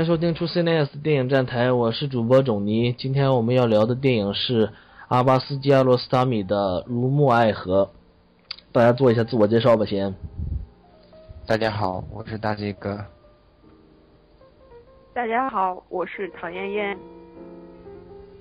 [0.00, 2.90] 欢迎收听出 CNS 电影站台，我是主播种尼。
[2.94, 4.70] 今天我们要聊的电影是
[5.08, 7.84] 阿巴斯基亚罗斯塔米的《如沐爱河》。
[8.72, 10.14] 大家做一下自我介绍吧，先。
[11.46, 12.98] 大家好，我是大鸡哥。
[15.12, 16.96] 大家好，我是唐嫣嫣。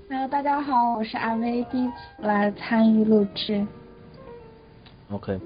[0.09, 3.67] Hello，大家好，我是阿威，第一次来参与录制。
[5.11, 5.37] OK，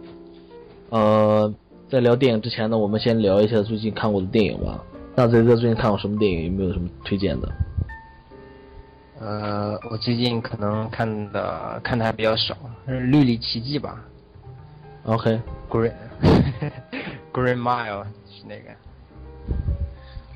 [0.92, 1.52] 呃，
[1.90, 4.80] 在聊电影之前呢，我们先聊一下最近看过的电影吧。
[5.16, 6.46] 大贼哥最近看过什么电影？
[6.46, 7.52] 有没有什么推荐的？
[9.20, 14.04] 呃，我最近可能看的看的还比较少，是《绿里奇迹》吧。
[15.06, 15.94] OK，Green
[17.32, 18.72] Green Mile 是那个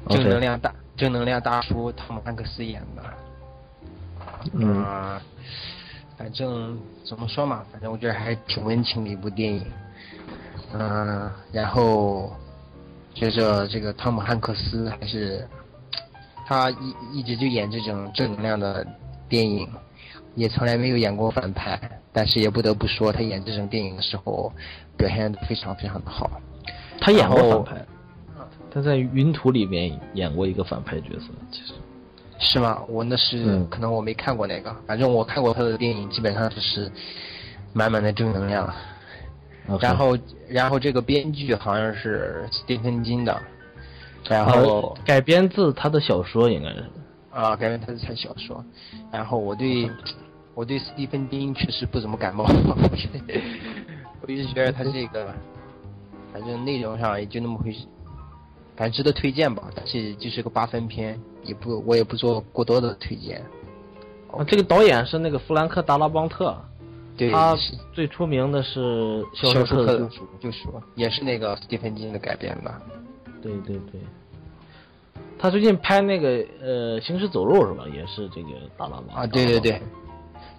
[0.05, 3.03] OK 正能量大正能量大叔汤姆汉克斯演的。
[4.53, 5.19] 嗯呃
[6.17, 9.65] 反正怎么说嘛，反正我觉得还挺温情的一部电影。
[10.73, 12.35] 嗯、然后
[13.17, 15.47] 觉着这个汤姆汉克斯还是
[16.45, 18.85] 他一一直就演这种正能量的
[19.27, 19.67] 电影，
[20.35, 21.79] 也从来没有演过反派，
[22.13, 24.53] 但是也不得不说他演这种电影的时候
[24.95, 26.29] 表现的非常非常的好。
[27.01, 27.85] 他演过反派，
[28.71, 31.73] 他在《云图》里面演过一个反派角色，其实。
[32.39, 32.83] 是吗？
[32.87, 36.91] 我那是、嗯可能我没看过那个，反正我看过他的电影，基本上就是
[37.73, 38.71] 满满的正能量。
[39.81, 43.37] 然后，然后这个编剧好像是斯蒂芬金的，
[44.29, 46.85] 然呃后改编自他的小说，应该是。
[47.31, 48.63] 啊，改编他的小说。
[49.11, 49.91] 然后我对
[50.55, 52.45] 我对斯蒂芬金确实不怎么感冒，
[54.21, 55.33] 我一直觉得他这个，
[56.31, 57.85] 反正内容上也就那么回事，
[58.75, 59.63] 反正值得推荐吧。
[59.75, 63.43] 但是就是个八分片，也不我也不做过多的推荐。
[64.31, 66.57] 啊，这个导演是那个弗兰克·达拉邦特，
[67.17, 67.57] 对，他
[67.93, 68.79] 最出名的是
[69.33, 70.23] 《肖申克的救赎》。
[70.39, 72.73] 救赎也是那个斯蒂芬金的改编的。
[73.41, 73.99] 对对对，
[75.39, 76.29] 他最近拍那个
[76.61, 77.85] 呃《行尸走肉》是吧？
[77.93, 79.81] 也是这个达拉邦啊，对对对，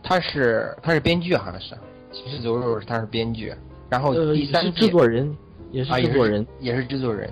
[0.02, 1.74] 他是他是编剧，好像是
[2.12, 3.54] 《行尸走肉》他是编剧，
[3.88, 5.36] 然后第三季制作人，
[5.70, 6.47] 也是啊制作人。
[6.60, 7.30] 也是制作人，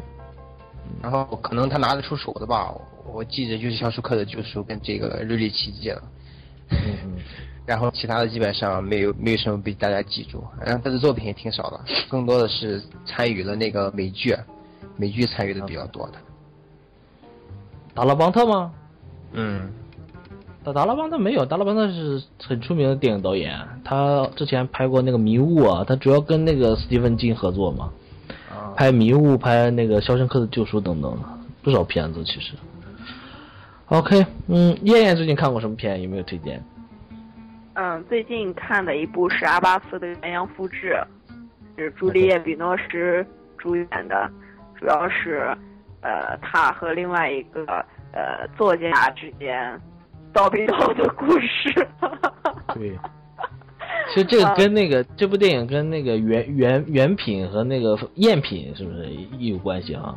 [1.02, 2.72] 然后可能他拿得出手的吧，
[3.12, 6.02] 我记得就是《肖申克的救赎》跟这个《日历奇迹》了，
[6.70, 7.12] 嗯嗯，
[7.64, 14.36] 然后其他的基本上没有没有什么被大家记住，然后他的作品也挺少的，更多的是参与了那个美剧，
[14.96, 16.14] 美剧参与的比较多的，
[17.94, 18.72] 达拉邦特吗？
[19.32, 19.70] 嗯。
[20.64, 27.92] 达达拉邦特没有，达拉邦特是很出名的电影导演，他之前拍过那个《迷雾》啊，他主要跟那个斯蒂芬金合作嘛，
[28.50, 31.16] 啊，拍《迷雾》，拍那个《肖申克的救赎》等等，
[31.62, 32.54] 不少片子其实。
[33.88, 36.02] OK，嗯，燕燕最近看过什么片？
[36.02, 36.60] 有没有推荐？
[37.74, 40.96] 嗯，最近看的一部是阿巴斯的《鸳鸯复制》，
[41.78, 43.24] 是朱丽叶·比诺什
[43.56, 44.28] 主演的，
[44.74, 45.56] 主要是
[46.00, 47.64] 呃他和另外一个
[48.12, 49.80] 呃作家之间
[50.34, 51.86] 叨逼叨的故事。
[52.74, 52.98] 对，
[54.12, 59.06] 其实这个跟那个这部电影跟那个原原原品和那个赝品是不是
[59.38, 60.12] 也有关系啊？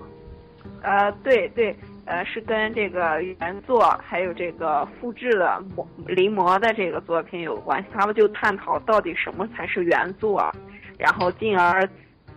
[0.82, 1.76] 呃，对对，
[2.06, 7.90] 呃，是跟这个原作还有这个复制的模临摹的这个作品有关系。
[7.94, 10.52] 他们就探讨到底什么才是原作，
[10.98, 11.88] 然后进而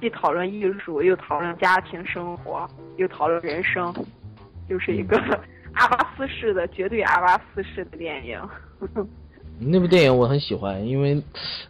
[0.00, 3.94] 既讨论艺术，又讨论家庭生活，又讨论人生，
[4.68, 5.16] 就是一个
[5.74, 8.40] 阿巴斯式的绝对阿巴斯式的电影。
[9.64, 11.22] 那部电影我很喜欢，因为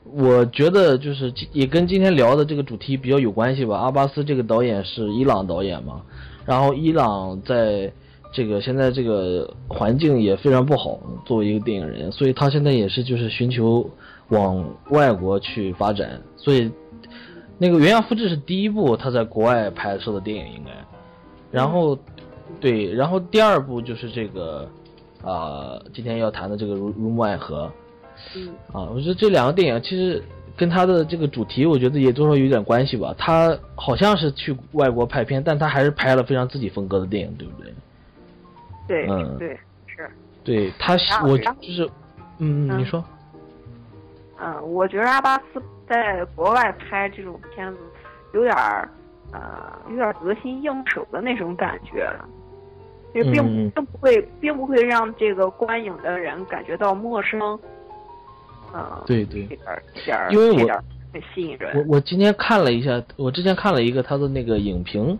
[0.04, 3.76] 我觉得就是也跟今天聊的这个主题比较有关系吧。
[3.76, 6.00] 阿巴斯这个导演是伊朗导演嘛，
[6.44, 7.92] 然后伊朗在
[8.32, 13.88] 这个现在这个环境也非常不好，作为一个电影人，所以他现在也是就是寻求
[14.28, 16.70] 往外国去发展，所以
[17.58, 20.70] 那个《原样复制》是第一部他在国外拍摄的电影，应该，
[21.50, 21.98] 然后
[22.60, 24.68] 对，然后第二部就是这个
[25.22, 27.70] 啊、今天要谈的这个《如如沐爱河》。
[28.36, 28.48] 嗯。
[28.72, 30.22] 啊，我觉得这两个电影其实
[30.56, 33.14] 跟他的这个主题，我觉得也多少有点关系吧。
[33.18, 37.74] 他好像是去外国拍片，但他还是拍了非常自己风格的电影，对不对？
[38.86, 40.10] 对、嗯对是。
[40.44, 40.94] 对他
[41.24, 41.84] 我就是，
[42.38, 43.02] 嗯，嗯你说，
[44.40, 47.78] 嗯，我觉得阿巴斯在国外拍这种片子，
[48.34, 48.88] 有点儿，
[49.32, 52.10] 呃，有点儿得心应手的那种感觉，
[53.14, 57.58] 因为并、并不会，并不会让这个观影的人感觉到陌生，
[58.74, 61.76] 嗯、对对这点儿这点因为我这点儿很吸引人。
[61.76, 65.18] 我我今天看了一下，我之前看了一个他的那个影评，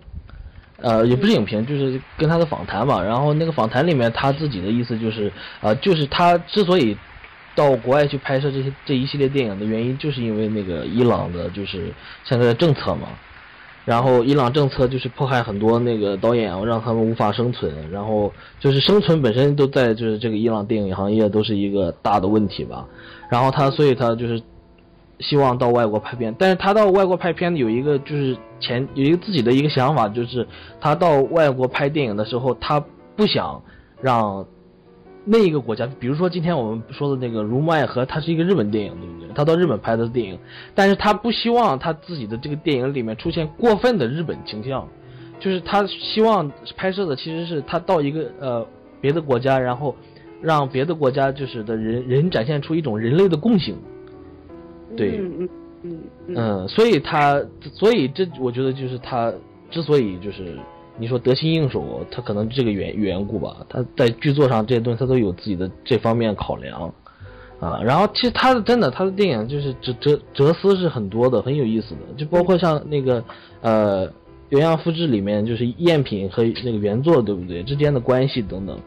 [0.78, 3.02] 呃，也不是影评，就是跟他的访谈嘛。
[3.02, 6.96] 然后那个访谈里面，他自己的意思就是，啊、就是他之所以
[7.54, 11.93] 到国外去拍摄这些这一系列电影的原因，就是因为那个伊朗的，就是
[12.25, 13.08] 现在的政策嘛。
[13.84, 22.87] 然后伊朗政策就是迫害很多那个导演，让他们无法生存，然后就是生存本身都在就是这个伊朗电影行业都是一个大的问题吧。
[23.32, 24.43] 然后他所以他就是
[25.19, 30.46] 希望到外国拍片，但是他到外国拍片有一个就是前有一个自己的一个想法，就是
[30.81, 32.79] 他到外国拍电影的时候，他
[33.17, 33.62] 不想
[34.00, 34.46] 让。
[35.25, 39.29] 那一个国家，比如说今天我们说的那个《如沐爱河》，它是一个日本电影，对不对？
[39.37, 40.37] 他到日本拍的电影，
[40.75, 44.88] 但是他不希望他自己的这个电影里面出现过分的日本倾向，
[45.38, 48.67] 就是他希望拍摄的其实是他到一个呃
[49.00, 49.94] 别的国家，然后
[50.42, 53.76] 让别的国家就是的人人展现出一种人类的共性，
[54.96, 55.48] 对，嗯嗯
[55.84, 55.98] 嗯
[56.36, 57.40] 嗯，所以他
[57.72, 59.32] 所以这我觉得就是他
[59.70, 60.58] 之所以就是。
[60.98, 63.56] 你说得心应手，他可能这个缘缘故吧。
[63.66, 66.92] 他在剧作上这些东西，他都有自己的这方面考量，
[67.58, 67.80] 啊。
[67.82, 72.00] 然后其实他的真的，他的电影就是哲哲哲思是很多的，很有意思的。
[72.18, 73.24] 就包括像那个
[73.62, 74.06] 呃
[74.50, 78.78] 原样复制里面，就是赝品和那个原作对不对之间的关系等等，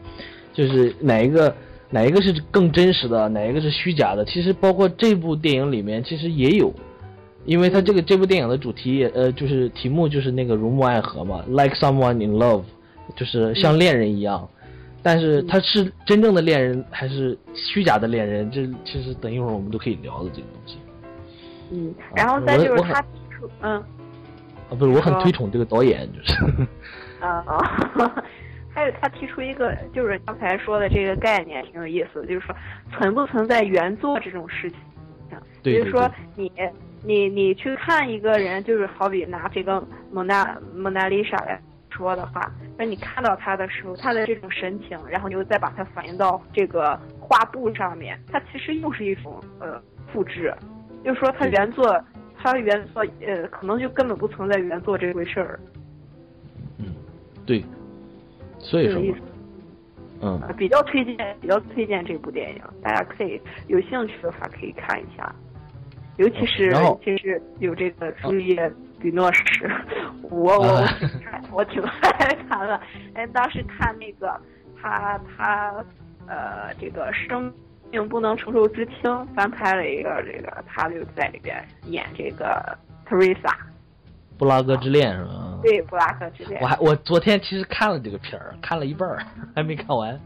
[0.56, 1.54] 就是哪一个
[1.90, 4.24] 哪一个是更真实的，哪一个是虚假的。
[4.24, 6.72] 其实包括这部电影里面，其实也有。
[7.44, 12.64] 因为他这个这部电影的主题，呃，就是题目就是那个如沐爱河嘛，like someone in love，
[13.14, 14.48] 就是像恋人一样。
[15.00, 18.50] 但是他是真正的恋人还是虚假的恋人？
[18.50, 20.78] 这其实等一会儿我们都可以聊的这个东西。
[21.70, 23.04] 嗯，然后再就是他
[23.62, 23.74] 嗯，
[24.68, 26.34] 啊，不是，我很推崇这个导演，就是。
[27.20, 28.24] 啊啊，
[28.76, 32.54] 还有他提出一个，就是刚才说的这个概念挺有意思的，就是说
[32.92, 34.78] 存不存在原作这种事情，
[35.64, 36.52] 比如说你。
[37.04, 39.80] 你你去看一个人，就是好比拿这个
[40.10, 49.80] 蒙娜蒙娜丽莎来说的话，那你看到他的时候，他的这种神情，然后你又再把它反映到这个画布上面，它其实又是一种呃
[50.12, 50.52] 复制，
[51.04, 52.02] 就是说它原作，
[52.36, 55.60] 它原作呃可能就根本不存在原作这回事儿。
[56.78, 56.86] 嗯，
[57.46, 57.62] 对，
[58.66, 59.00] 所以说，
[60.22, 65.32] 嗯，比较推荐比较推荐这部电影，大家可以有兴趣的话可以看一下。
[66.16, 68.68] 尤其是尤其是有这个朱丽叶·
[69.00, 69.70] 比诺什，
[70.22, 70.84] 我我
[71.52, 72.80] 我挺爱看的。
[73.14, 74.34] 哎，当时看那个
[74.82, 75.72] 他他
[76.26, 77.52] 呃这个生
[77.92, 82.76] 命不能承受之轻翻拍了一个这个，他就在里边演这个
[83.06, 83.54] Teresa。
[84.38, 85.58] 布拉格之恋是吧？
[85.62, 86.60] 对，布拉格之恋。
[86.62, 89.18] 我还我昨天其实看了这个片儿，看了一半儿，
[89.54, 90.18] 还没看完。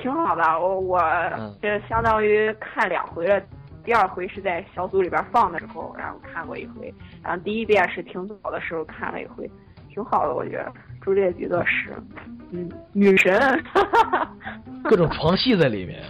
[0.00, 1.00] 挺好的，我我
[1.60, 3.40] 这相当于看两回了。
[3.84, 6.92] 第二回是在小组里边放的时候，然后看过一回，
[7.22, 9.48] 然后第一遍是挺早的时候看了一回，
[9.88, 10.72] 挺好的，我觉得。
[11.02, 11.92] 朱丽叶·比诺什，
[12.50, 13.32] 嗯，女神，
[14.82, 16.02] 各种床戏在里面。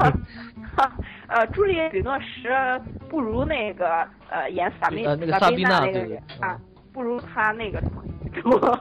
[1.28, 6.58] 呃，朱丽叶·比诺什不如那个呃演萨宾那个萨宾娜那个啊，
[6.92, 7.80] 不如他那个
[8.42, 8.78] 多。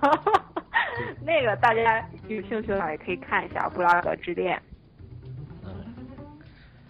[1.24, 4.58] 那个大家有兴趣的话也可以看一下《布拉格之恋》。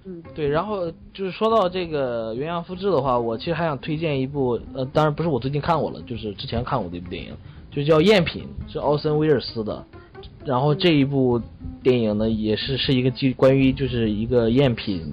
[0.06, 7.36] 嗯，对，然后就是说到这个原样复制的话，我其实还想推荐一部，呃，当然不是我最近看过了，就是之前看过的一部电影，
[7.70, 9.86] 就叫《赝品》，是奥森威尔斯的。
[10.48, 11.42] 然后这一部
[11.84, 15.04] 电影呢，也是是一个记关于就是一个赝品，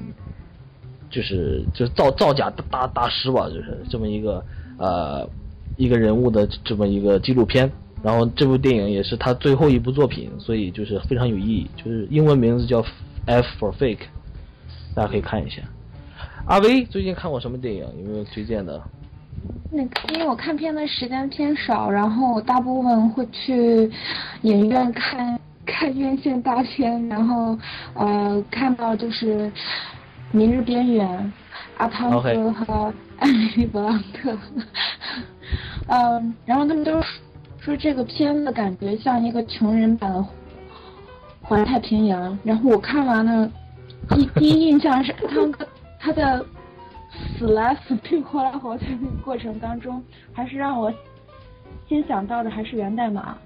[1.11, 4.45] 就是就是造造假大大师吧，就是这么一个
[4.79, 5.29] 呃
[5.77, 7.69] 一个人物的这么一个纪录片。
[8.01, 12.83] 然后这部电影也是他最后一部作品，所以就是非常有意义，就是英文名字叫
[13.27, 13.97] 《F for Fake》。
[14.95, 15.63] 大家可以看一下。
[16.47, 17.81] 阿威最近看过什么电影？
[17.81, 18.81] 有没有推荐的？
[19.71, 23.91] 那个，因为我看片的时间偏少，然后我大部分会去
[24.43, 27.59] 影院看看院线大片，然后
[27.95, 29.51] 呃看到就是
[30.31, 31.09] 《明日边缘》、
[31.79, 34.37] 阿汤哥和艾米丽·勃朗特。
[35.89, 37.03] 嗯，然后他们都
[37.59, 40.19] 说这个片子感觉像一个穷人版的
[41.43, 43.51] 《环太平洋》，然后我看完了。
[44.11, 45.67] 第第一印象是汤哥
[45.99, 46.45] 他的
[47.39, 50.03] 死来死去 活来活去那个过程当中，
[50.33, 50.93] 还是让我
[51.89, 53.37] 先想到的还是源代码。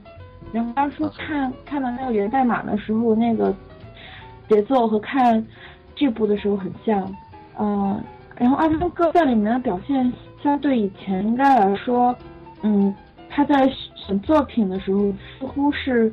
[0.52, 3.54] 然后当初看看到那个源代码的时候，那个
[4.48, 5.44] 节奏和看
[5.94, 7.14] 这部的时候很像。
[7.58, 8.02] 嗯，
[8.36, 12.16] 然后阿汤哥在里面的表现，相对以前应该来说，
[12.62, 12.94] 嗯，
[13.28, 16.12] 他在选作品的时候似乎是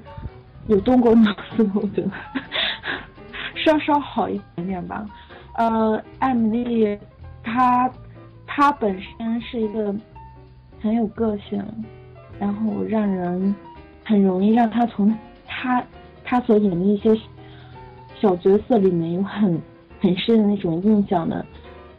[0.68, 2.12] 有动过脑子的，我觉得。
[3.64, 5.04] 稍稍好一点点吧，
[5.56, 7.00] 呃，艾米丽，
[7.46, 7.90] 他，
[8.46, 9.96] 他本身是一个
[10.82, 11.64] 很有个性，
[12.40, 13.56] 然后让人
[14.04, 15.82] 很容易让他从他
[16.24, 17.16] 他所演的一些
[18.20, 19.62] 小角色里面有很
[20.02, 21.46] 很深的那种印象的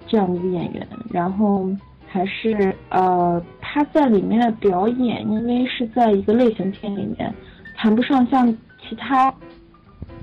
[0.06, 1.68] 这样的一个演员，然后
[2.06, 7.32] 还是呃他在里面的表演，因为是在一个类型片里面，
[7.76, 9.32] 谈不上像其他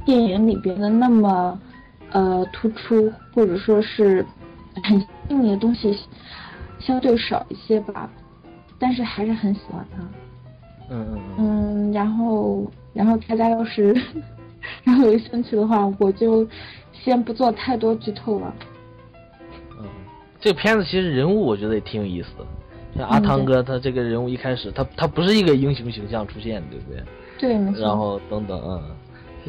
[0.06, 1.60] 电影里边的那么
[2.12, 4.26] 呃突出，或者说是
[4.84, 5.98] 很细腻的东西
[6.80, 8.10] 相对少一些吧。
[8.80, 10.04] 但是还是很喜欢他。
[10.90, 11.90] 嗯嗯嗯。
[11.90, 13.96] 嗯，然后然后大家要是
[14.84, 16.46] 然后有兴趣的话，我就
[16.92, 18.54] 先不做太多剧透了。
[19.80, 19.86] 嗯，
[20.42, 22.46] 这个片子其实人物我觉得也挺有意思的，
[22.98, 27.04] 像阿汤哥他这个人物一开始他他不是一个英雄形象出现，对不对？
[27.40, 27.82] 对。
[27.82, 28.82] 然后等等，嗯，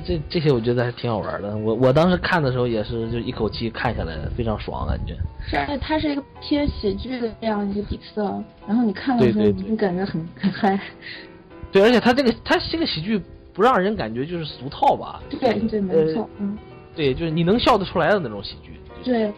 [0.04, 1.56] 这这些我觉得还挺好玩的。
[1.56, 5.16] 我我当时看的时候也是就一口气看下来，非常爽感觉。
[5.46, 10.78] 是，而且它是一个偏喜剧的这样一个底色，然后你看的时候对对对你感觉很很嗨。
[11.70, 13.20] 对，而且它这个它这个喜剧
[13.52, 15.22] 不让人感觉就是俗套吧？
[15.28, 16.56] 对对，没呃错，嗯，
[16.96, 18.72] 对，就是你能笑得出来的那种喜剧。
[19.04, 19.32] 对。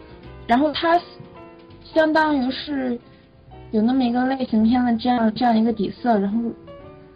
[0.47, 0.99] 然后它
[1.93, 2.97] 相当于是
[3.71, 6.39] 有那么一个类型片的这样这样一个底色，然后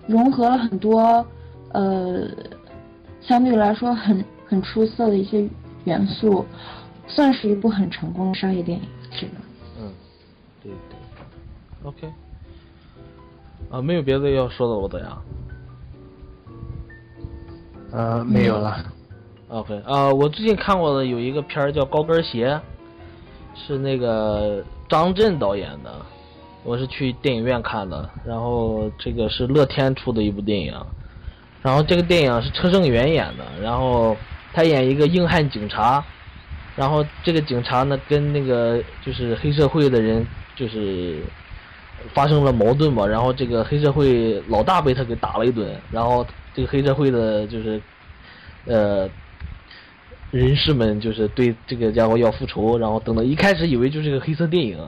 [0.06, 1.26] 融合了很多
[1.72, 2.28] 呃
[3.22, 5.48] 相对来说很很出色的一些
[5.86, 6.46] 元素，
[7.08, 8.86] 算是一部很成功的商业电影。
[9.12, 9.34] 这个。
[9.80, 9.94] 嗯，
[10.62, 12.14] 对对，OK。
[13.70, 15.18] 啊，没有别的要说的我的呀。
[17.92, 18.86] 呃，没有了。
[19.50, 22.48] OK 啊、我最近看过的有一个片儿叫《高跟鞋》，
[23.54, 25.94] 是那个张震导演的，
[26.64, 28.10] 我是去电影院看的。
[28.26, 30.74] 然后这个是乐天出的一部电影，
[31.64, 34.18] 然后这个电影是车胜元演的，然后
[34.54, 36.04] 他演一个硬汉警察，
[36.76, 40.26] 然后这个警察呢跟那个就是黑社会的人
[40.56, 41.22] 就是
[42.14, 47.80] 发生了矛盾吧，然后这个黑社会老大被他给打了一顿，然后这个黑社会的就是
[48.66, 49.08] 呃
[50.32, 54.80] 人士们就是对这个家伙要复仇，然后等等，一开始以为就是个黑色电影，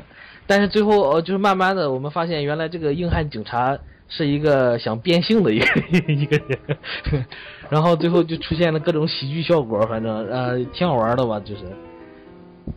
[0.48, 3.78] 但是最后呃就是慢慢的我们发现原来这个硬汉警察
[4.10, 5.66] 是一个想变性的一个
[6.14, 7.26] 一个人，
[7.70, 11.62] 然后最后就出现了各种喜剧效果，反正呃挺好玩的吧，就是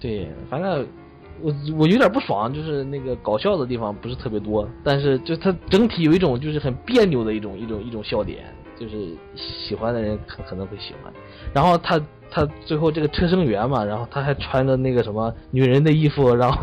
[0.01, 0.87] 对，反正
[1.43, 8.45] 我我有点不爽，就是那个搞笑的地方不是特别多，但是就它整体有一种就是很别扭的一种一种一种笑点，
[8.81, 11.13] 就是喜欢的人可可能会喜欢。
[11.53, 16.59] 然后他他最后这个车胜元嘛，然后他还穿的那个什么女人的衣服，然后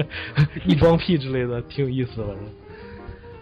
[0.66, 2.34] 一装癖之类的，挺有意思的。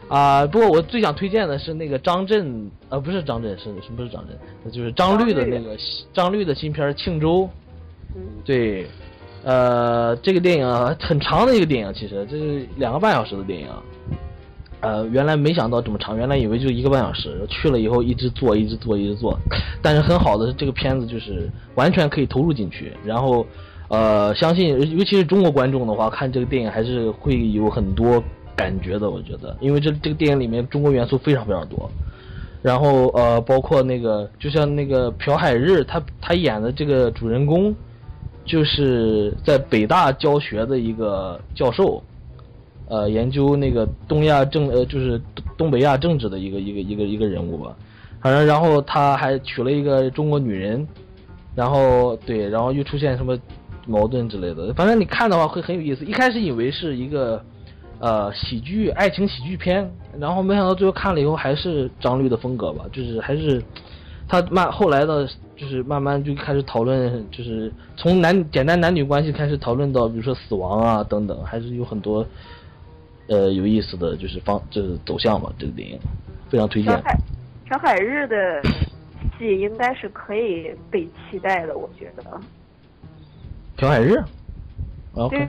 [0.09, 4.73] 啊、不过我最想推荐的是那个张震，呃，不是张震，是是不是张震？
[4.73, 5.77] 就是张律的那个
[6.15, 7.43] 张律的新片《庆州》。
[8.17, 8.87] 嗯，对，
[9.45, 13.69] 呃，这个电影啊很长的一个电影，其实这是两个半小时的电影。
[14.81, 19.37] 呃，原来没想到这么长，原来以为就一个半小时，去了以后一直做，一直做，一直做。
[19.83, 22.93] 但是很好的是，这个片子就是完全可以投入进去。
[23.05, 23.45] 然后，
[23.89, 28.23] 呃，相信尤其是中国观众的话，看这个电影还是会有很多
[28.59, 29.09] 感觉的。
[29.09, 31.89] 我觉得，因为这这个电影里面中国元素非常非常多。
[32.61, 37.73] 然后呃，包括那个，就像那个朴海日，他他演的这个主人公，
[38.45, 42.03] 就是在北大教学的一个教授，
[42.89, 45.21] 呃，研究那个东亚政呃，就是
[45.57, 47.77] 东北亚政治的一个一个一个一个人物吧。
[48.21, 50.85] 反正然后他还娶了一个中国女人，
[51.55, 53.39] 然后对，然后又出现什么
[53.87, 54.75] 矛盾之类的。
[54.75, 56.05] 反正你看的话会很有意思。
[56.05, 57.41] 一开始以为是一个
[58.01, 63.63] 呃喜剧爱情喜剧片，然后没想到最后看了以后还是张律的风格吧，就是还是
[64.29, 65.27] 他慢后来的，
[65.57, 72.25] 就是慢慢就开始讨论，就是从男简单男女关系开始讨论到比如说死亡啊等等，还是有很多
[73.27, 75.53] 呃有意思的就是方就是走向吧。
[75.59, 75.99] 这个电影
[76.49, 77.03] 非常推荐朴。
[77.03, 77.19] 海
[77.69, 78.63] 朴海日的
[79.39, 82.25] 戏应该是可以被期待的，我觉得。
[83.77, 84.15] 朴海日
[85.31, 85.49] 对，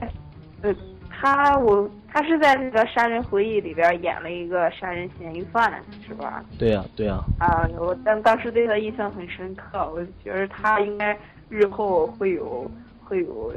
[0.61, 0.75] 呃，
[1.09, 6.43] 他我他是在那个《杀人回忆》里边演了一个杀人嫌疑犯，是吧？
[6.57, 11.17] 对呀、对呀、啊，我当当时对他印象很深刻，我觉得他应该
[11.49, 12.69] 日后会有
[13.03, 13.53] 会有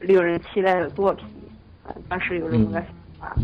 [0.00, 1.26] 令人期待的作品，
[1.84, 2.84] 啊，当时有这么个想
[3.18, 3.34] 法。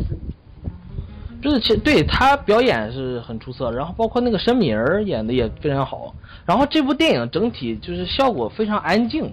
[1.42, 6.14] 就是其对他表演是很出色，然后包括那个申敏儿演的也非常好，
[6.44, 9.32] 然后这部电影整体就是效果非常安静，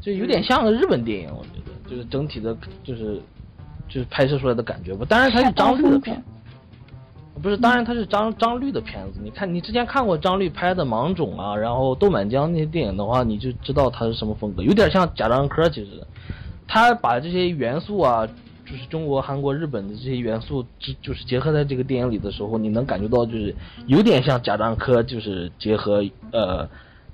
[0.00, 3.20] 就有点像个日本电影，我觉得就是整体的，就是
[3.88, 5.06] 就是拍摄出来的感觉吧。
[5.08, 6.22] 当然它是张律的片，
[7.42, 9.20] 不是，当然它是张张律的片子。
[9.22, 15.68] 你看你之前看过张律拍的《芒种》啊，然后《豆满江》那些电影的话，你就知道他是什么风格，有点像贾樟柯。
[15.68, 15.90] 其实
[16.66, 18.28] 他把这些元素啊。
[18.70, 26.68] 就是中国、韩国、日本的这些元素，就就是结合在这个电影里的时候，你能感觉到就是有点像贾樟柯，就是结合呃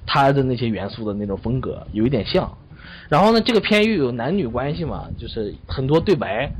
[0.04, 2.52] 他的那些元素的那种风格，有一点像。
[3.08, 6.50] 然后呢，这个片又有男女关系嘛，就是很多对白，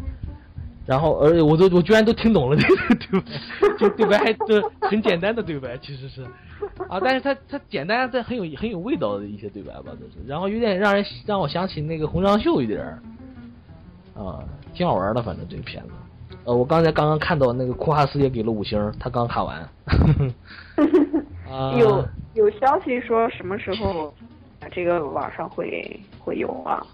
[0.86, 6.22] 然后而且我都我居然都听懂了这个 对白，就对白还都很简单的对白其实是，
[6.88, 13.02] 啊，但是它它简单但很有很有味道的一些对白吧就是，然后有点让人让我想起那个《红裳秀》一点儿，
[14.14, 15.90] 啊，挺好玩的，反正这个片子。
[16.44, 19.66] 呃，我刚才刚刚看到那个库哈斯也给了五星，他刚看完。
[21.50, 24.12] 啊，有有消息说什么时候
[24.71, 26.85] 这个网上会会有啊？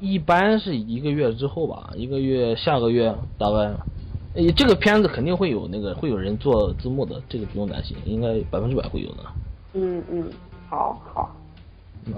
[0.00, 3.74] 一般是一个月之后吧，一个月下个月大概。
[4.34, 9.18] 诶，这个片子肯定会有那个会有人做字幕的，这个不用担心，应该百分之百会有的。
[9.74, 10.28] 嗯嗯，
[10.68, 11.30] 好好。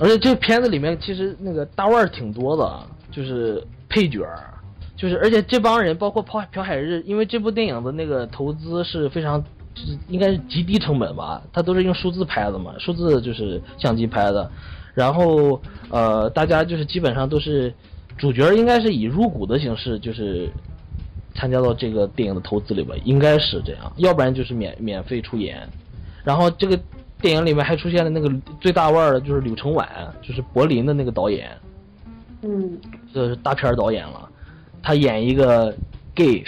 [0.00, 4.48] 而且这个片子里面其实那个大腕儿挺多的，就是配角儿，
[4.96, 9.38] 就是而且这帮人包括朴朴海日，因为这部电影的那个投资是非常，
[9.74, 14.50] 就是应该是极低成本吧，他都是用数字拍的嘛，数字就是相机拍的，
[14.96, 15.60] 然后
[15.90, 17.72] 呃大家就是基本上都是
[18.16, 20.48] 主角应该是以入股的形式就是
[21.34, 25.68] 参加到这个电影的投资里边，应该是这样，要不然就是免免费出演，
[26.24, 26.80] 然后这个
[27.20, 29.86] 电影里面还出现了那个最大腕儿的就是柳承晚，
[30.22, 31.50] 就是柏林的那个导演，
[32.40, 32.78] 嗯，
[33.12, 34.26] 这是大片儿导演了，
[34.82, 35.76] 他演一个
[36.14, 36.42] gay，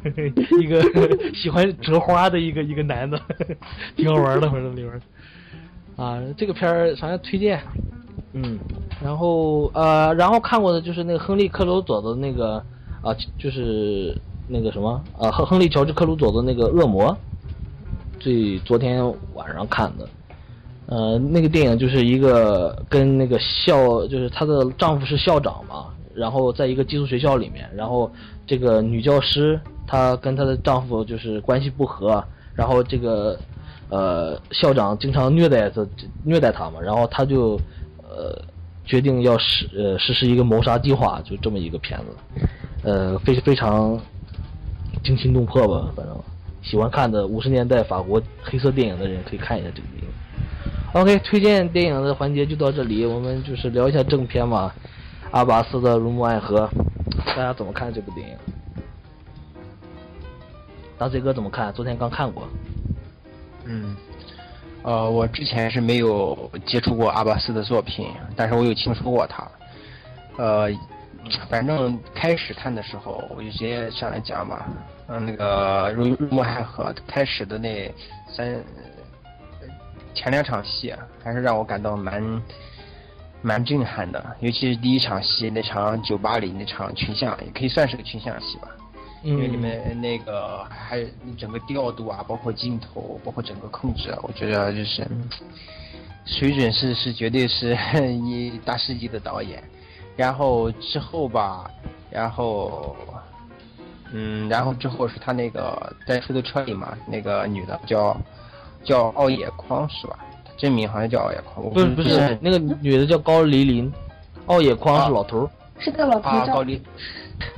[0.58, 0.80] 一个
[1.36, 3.20] 喜欢折花的一个一个男的，
[3.96, 5.00] 挺好玩的，反正里边儿
[6.02, 7.62] 啊，这个片儿反正推荐，
[8.32, 8.58] 嗯，
[9.00, 12.56] 然后呃，然后看过的就是那个亨利克鲁佐的那个
[13.00, 14.12] 啊，就是
[14.48, 17.16] 那个什么啊，亨亨利乔治克鲁佐的那个恶魔，
[18.18, 19.04] 最昨天
[19.34, 20.08] 晚上看的。
[20.86, 28.10] 呃，那个电影就是一个跟那个校，就是她的丈夫是校长嘛，然后在一个寄宿学校里面，然后
[28.44, 32.22] 这个女教师她跟她的丈夫就是关系不和，
[32.54, 33.38] 然后这个
[33.92, 35.86] 呃校长经常虐待他，
[36.24, 37.60] 虐待他嘛，然后他就
[37.98, 38.40] 呃
[38.86, 42.46] 决定要实呃实施一个谋杀计划，就这么一个片子，
[42.84, 44.00] 呃非非常
[45.04, 46.18] 惊心动魄吧，反正
[46.62, 50.08] 喜欢看的五十年代法国黑色电影的人可以看一下这个电影。
[50.94, 54.72] OK，推荐电影的环节就到这里，我们就是聊一下正片嘛。
[55.32, 56.68] 阿巴斯的《如沐爱河》，
[57.34, 58.36] 大家怎么看这部电影？
[60.98, 61.72] 大嘴哥怎么看？
[61.72, 62.46] 昨天刚看过。
[63.64, 63.96] 嗯，
[64.82, 69.46] 呃，我之前是没有接触过阿巴斯的作品，但是我有听说过他。
[70.36, 70.68] 呃，
[71.48, 74.64] 反正开始看的时候，我就直接上来讲嘛，
[75.08, 77.92] 嗯，那个《如如沐爱河》开始的那
[78.28, 78.62] 三
[80.14, 82.42] 前两场戏，还是让我感到蛮
[83.40, 88.68] 蛮震撼的，尤其是第一场戏那场酒吧里那场群像，也可以算是个群像戏吧。
[89.22, 91.06] 因为里面那个还有
[91.38, 95.06] 整个调度啊，包括镜头，包括整个控制啊，我觉得就是
[96.24, 99.62] 水准是是绝对是 一大师级的导演。
[100.16, 101.70] 然后之后吧，
[102.10, 102.94] 然后
[104.12, 108.14] 嗯，然后之后是他那个在出租车里嘛，那个女的叫
[108.84, 110.18] 叫奥野匡是吧？
[110.58, 113.90] 真名好像叫奥野匡，不是不是，那个女的叫高黎林，
[114.46, 115.50] 奥野匡是老头儿。
[115.78, 116.80] 是个老头啊，高丽，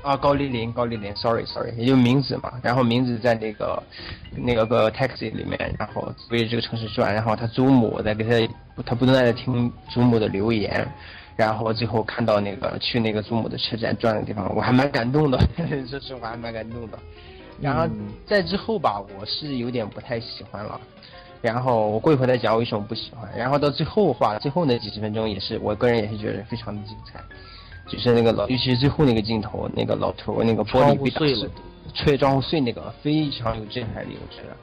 [0.02, 2.52] 啊，高丽林，高丽林，sorry sorry，也就名字嘛。
[2.62, 3.82] 然后名字在那个
[4.36, 10.86] 那个个 taxi 里面，然后围着这个城市转，然后他祖母在给他，他不断的听祖母的留言，
[11.36, 15.38] 然后最后看到那个去那个祖母的车站转的地方，我还蛮感动的，
[15.88, 16.98] 说实话还蛮感动的。
[17.60, 17.88] 然后
[18.26, 20.80] 在之后吧，我是有点不太喜欢了。
[21.40, 23.30] 然后我过一会儿再讲我为什么不喜欢。
[23.36, 27.20] 然后到最后话，最后那几十分钟也是我个人也是觉得非常的精彩。
[27.86, 31.50] 就是那个老，尤其是最后那个镜头，那个老头那个玻璃被打碎了，
[31.94, 34.56] 吹窗户碎那个非常有震撼力，我觉得。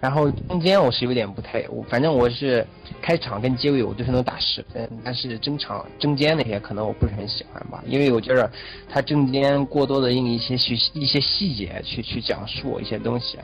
[0.00, 2.66] 然后中间我是有点不太，我反正我是
[3.02, 8.50] 开场跟结尾我都是能打十分，但是中场中间那些可能我不是很喜欢吧，因为我觉得
[8.88, 13.38] 它中间过多的用一些细一些细节去去讲述一些东西，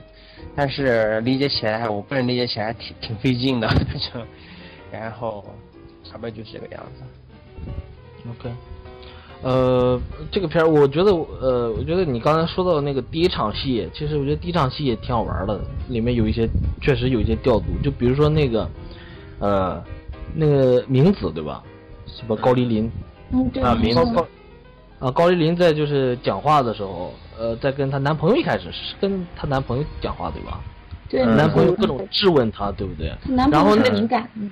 [0.55, 4.27] 但是理解起来我个人理解起来挺挺费劲的， 反正，
[4.91, 5.45] 然后
[6.05, 7.03] 差不多就是这个样子。
[8.31, 8.51] OK，
[9.47, 18.69] 呃，这个片儿我觉得，呃，我觉得你刚才说到那个第一场戏，其实我觉得第一场戏也挺好玩的，里面有一些确实有一些调度，就比如说那个，
[19.39, 19.81] 呃，
[20.35, 21.63] 那个明子对吧？
[22.07, 22.35] 什么？
[22.35, 22.91] 高丽林
[23.31, 24.27] 嗯，对，啊明白高高
[24.99, 30.61] 啊，高丽林在就是讲话的时候，呃，在跟她男朋友一开始是跟她男朋友讲话对吧？
[31.09, 33.15] 对，嗯男朋友各种质问她，对不对？
[33.29, 34.51] 男朋友然后那很敏感，嗯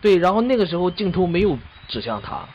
[0.00, 2.48] 对，然后那个时候镜头没有指向他，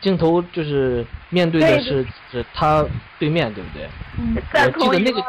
[0.00, 2.44] 镜头就是面对的是是。
[2.54, 2.84] 他
[3.18, 3.88] 对面，对不对？
[4.18, 4.36] 嗯，
[4.86, 5.24] 我记得那个，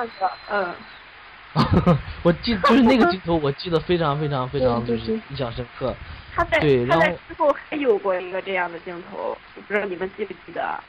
[0.51, 5.95] 嗯， 我记就是那个镜头，我记得非常非常非常就是印象深刻。
[6.35, 10.79] 他在对然后他在之后还有过一个这样的镜头，我不知道你们记不记得，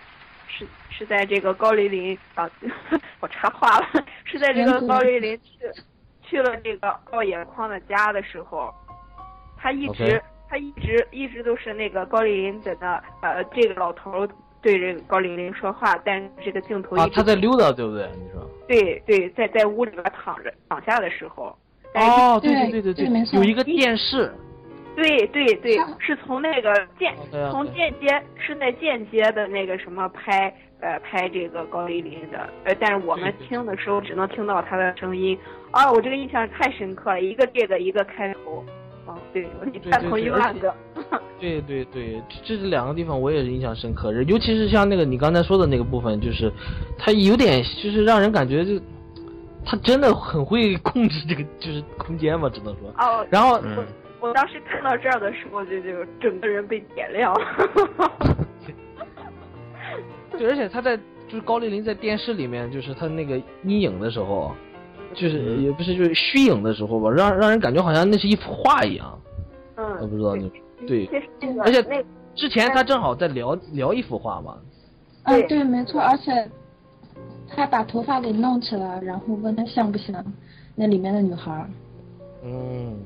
[0.46, 2.48] 是是在这个高丽林啊，
[3.20, 3.86] 我插话了，
[4.24, 5.52] 是在这个高丽林去
[6.22, 8.72] 去了这个奥野匡的家的时候，
[9.56, 14.26] 他一直他一直一直都是那个高丽林在那呃这个老头
[14.60, 18.10] 对着高丽林说话，但是这个镜头啊，他在溜达，对不对？
[18.18, 18.50] 你说？
[18.66, 21.56] 对对在在屋里边躺着躺下的时候，
[21.94, 24.32] 哦，对对对对对有一个电视。
[24.96, 27.14] 对对对，是从那个间
[27.52, 35.38] 从间接是在间接的那个什么拍呃拍这个高丽林的，呃，但是我们听的时候只能听到他的声音。
[35.70, 38.64] 啊，我这个印象太深刻了，一个这个一个开头，
[39.10, 40.72] 啊，对，我你对赞同一万个。
[41.40, 46.52] 对 对对，这这两个地方我也是印象深刻，尤其是像那个你刚才说的那个部分，就是
[46.98, 48.80] 他有点就是让人感觉就
[49.64, 52.88] 他真的很会控制这个就是空间嘛，只能说。
[52.98, 53.84] 哦，然后嗯，
[54.20, 55.88] 我当时看到这儿的时候，就就
[56.20, 57.34] 整个人被点亮。
[60.38, 64.54] 对，而且他在就是高丽林在电视里面，就是他那个阴影的时候，
[65.14, 69.18] 就是嗯也不是就是虚影的时候吧，让让人感觉好像那是一幅画一样。
[69.76, 70.50] 嗯，我不知道你
[70.86, 71.06] 对
[71.62, 72.02] 而且那
[72.34, 74.56] 之前他正好在聊聊一幅画嘛，
[75.24, 76.32] 嗯，对对，没错，而且
[77.48, 80.24] 他把头发给弄起来，然后问他像不像
[80.74, 81.68] 那里面的女孩。
[82.44, 82.96] 嗯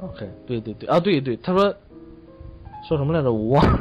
[0.00, 1.72] ，OK，对对对啊，对对，他说
[2.88, 3.32] 说什么来着？
[3.32, 3.78] 我忘了，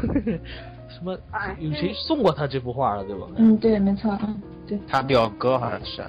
[0.90, 6.04] 什么哎有谁送过他这幅画了，对吧嗯，对，没错，嗯，对，他表哥好像是，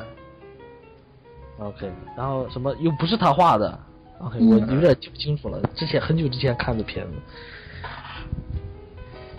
[1.58, 3.78] ？OK，然后什么又不是他画的
[4.18, 7.12] ？OK，嗯我有点记不清楚了，之前很久之前看的片子。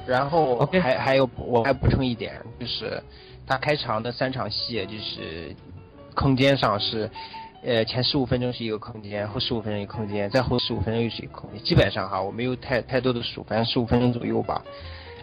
[0.08, 3.02] 然后还还有我还补充一点，就是
[3.48, 5.56] 他开场的三场戏，就是
[6.14, 7.10] 空间上是，
[7.64, 14.64] 呃前十五分钟是一个空间，后十五分钟一个空间，再后十五分钟又是一个空间，基本上哈我没有太太多的数，反正十五分钟左右吧。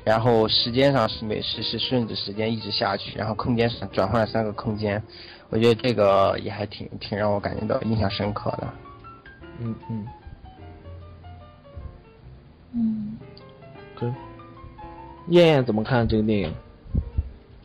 [0.04, 5.00] 然后时间上是每时是顺着时间一直下去，然后空间上转换了三个空间，
[5.52, 8.72] 我觉得这个也还挺挺让我感觉到印象深刻的。
[9.60, 10.06] 嗯嗯
[12.72, 13.18] 嗯
[13.94, 14.10] ，，OK。
[15.28, 16.54] 燕燕怎么看这个电影？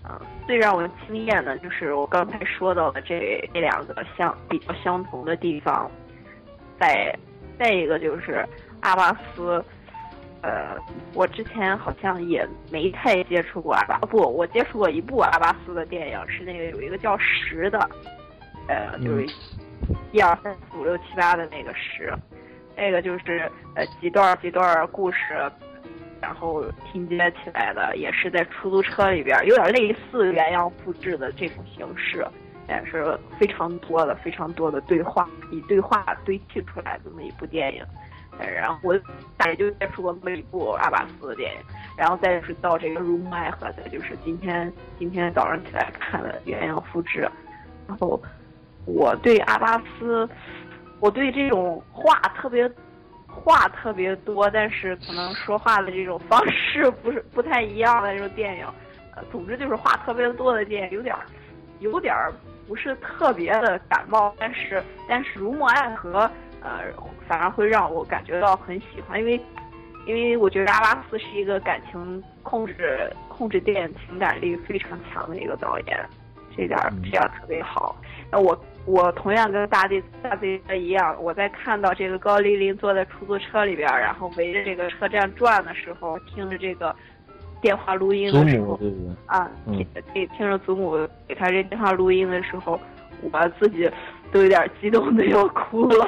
[0.03, 5.89] 啊，最让我惊艳的就是我刚才说到的这这两个相比较相同的地方，
[6.77, 7.17] 再
[7.57, 8.45] 再一个就是
[8.81, 9.63] 阿巴斯，
[10.47, 10.77] 呃，
[11.13, 17.77] 我之前好像也没太接触过阿巴，不，我接触过一部阿巴斯的电影，是那个有一个叫十的，
[18.69, 19.27] 呃，就是
[20.13, 22.13] 一二三四五六七八的那个十，
[22.77, 25.17] 那个就是呃几段几段故事。
[26.19, 32.25] 然后拼接起来的，也是在出租车里边，有点类似原样复制的这种形式，
[32.67, 37.85] 也是非常多的、非常多的对话，以对话堆砌出来这么一部电影。
[38.45, 38.97] 然后我
[39.37, 41.59] 大概就接触过那么一部阿巴斯的电影，
[41.97, 47.29] 然后再就是到这个《如梦爱河》，再就是今天今天早上起来看的鸳鸯复制。
[47.87, 48.21] 然后
[48.85, 50.27] 我对阿巴斯，
[50.99, 52.69] 我对这种话特别
[53.27, 58.65] 话特别多，但是可能说话的这种方式不是不太一样的这种电影，
[59.15, 61.15] 呃，总之就是话特别多的电影，有点
[61.79, 62.13] 有点
[62.67, 66.29] 不是特别的感冒，但是但是如梦爱河，
[66.61, 66.81] 呃，
[67.27, 69.39] 反而会让我感觉到很喜欢，因为
[70.05, 76.09] 因为我觉得阿拉斯是一个感情控制控制电影情感力非常强的一个导演，
[76.55, 77.95] 这点儿这点儿特别好。
[78.31, 86.95] 那我我同样跟大地大地哥一样，我在看到这个高丽丽坐在出租车里边，然后围着这个车站转的时候，听着这个
[87.61, 88.79] 电话录音祖的时候？
[89.25, 89.49] 啊，
[90.11, 92.79] 听听着祖母给他这电话录音的时候，
[93.21, 93.89] 我自己
[94.31, 96.07] 都有点激动的要哭了。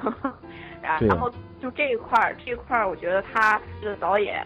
[0.80, 1.30] 然后
[1.60, 4.44] 就这一块儿，这一块儿，我觉得他这个导演，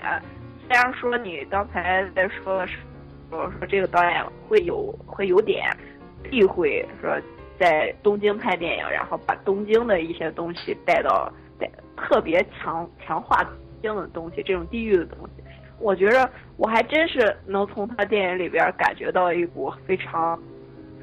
[0.67, 2.67] 虽然说你刚才在说
[3.31, 5.65] 说说这个导演会有会有点
[6.23, 7.17] 避讳，说
[7.59, 15.43] 在东京拍电影，然后把东京的一些东西带到带特别强强化东京的东西，这种地域的东西。
[15.79, 20.39] 我觉着我还真是能从他电影里边感觉到一股非常、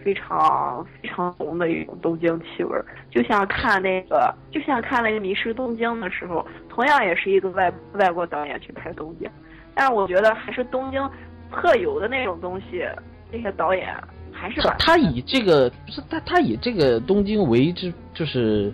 [0.04, 9.30] 非常、非常浓的一种东京气味儿，就像看那个，就像看那个《迷失东京》的时候，同样也是一个外外国导演去拍东京，
[9.76, 11.10] 但是我觉得还是东京
[11.52, 12.84] 特有的那种东西，
[13.32, 13.96] 这些导演
[14.32, 18.72] 还是把他他以这个不是他他以这个东京为之就是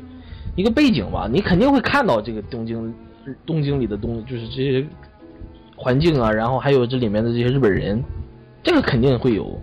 [0.56, 2.94] 一个背景吧，你肯定会看到这个东京
[3.46, 4.88] 东京里的东就是这些
[5.76, 8.02] 环境啊，然后还有这里面的这些日本人，
[8.64, 9.60] 这个肯定会有。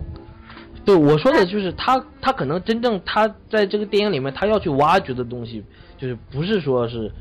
[0.85, 5.63] 对我说的就是他他可能真正他在这个电影里面他要去挖掘的东西，
[5.97, 7.11] 就是不是说是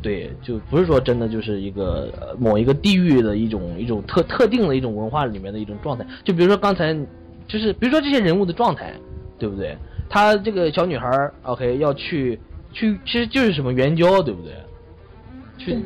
[0.00, 6.04] 对，就不是说真的就是一个呃某一个地域的一种一种特特定的一种文化里面的一种状态。
[6.24, 6.92] 就比如说刚才，
[7.46, 8.92] 就是比如说这些人物的状态，
[9.38, 9.76] 对不对？
[10.08, 12.38] 他这个小女孩儿，OK，要去
[12.72, 14.52] 去，其实就是什么援交，对不对？
[15.58, 15.78] 去，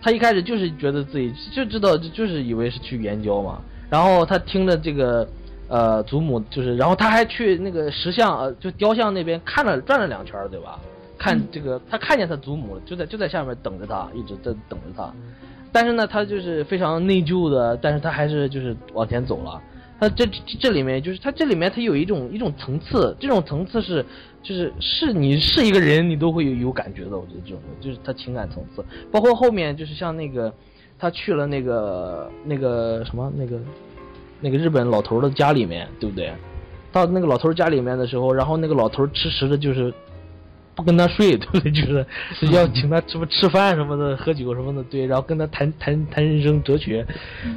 [0.00, 3.60] 他一开始就是觉得自己就知道，就就是以为是去援交嘛。
[3.90, 5.28] 然后他听着这个
[5.70, 10.78] 呃祖母，就是，然后他还去那个石像呃就雕像那边看了转了两圈，对吧？
[11.16, 15.12] 看这个，他看见他祖母，就在就在下面等着他，一直在等着他。
[15.70, 19.62] 但是呢，他就是非常内疚的，但是他还是就是往前走了。
[20.00, 24.02] 他这这这里面就是他这里面他有一种一种层次，这种层次是
[24.42, 27.18] 就是是你是一个人，你都会有有感觉的。
[27.18, 30.50] 我觉得这种就是他情感层次，包括后面就是像那个
[30.98, 33.58] 他去了那个那个什么那个
[34.40, 36.32] 那个日本老头的家里面，对不对？
[36.92, 39.92] 到那个老头家里面的时候，然后那个老头迟迟的就是。
[40.72, 41.72] 不跟他睡， 对不对？
[41.72, 42.06] 就是
[42.52, 47.04] 要请他什么吃饭什么的，喝酒什么的，对，然后跟他谈谈谈人生哲学，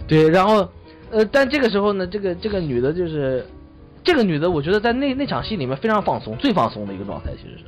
[0.08, 0.68] 对，然后，
[1.12, 3.46] 呃，但这个时候呢，这个这个女的，就是
[4.04, 7.64] 这个女的，我觉得在那那场戏里面非常放松，最放松的一个状态，其实是，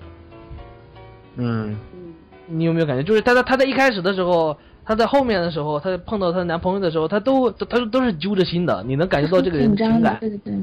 [1.37, 1.77] 嗯，
[2.47, 3.03] 你有没有感觉？
[3.03, 4.57] 就是她在她在一开始的时候。
[4.85, 10.19] 她在后面的时候，她碰到她男朋友的时候，她都她都是揪着心的，你能感觉到这个人情感，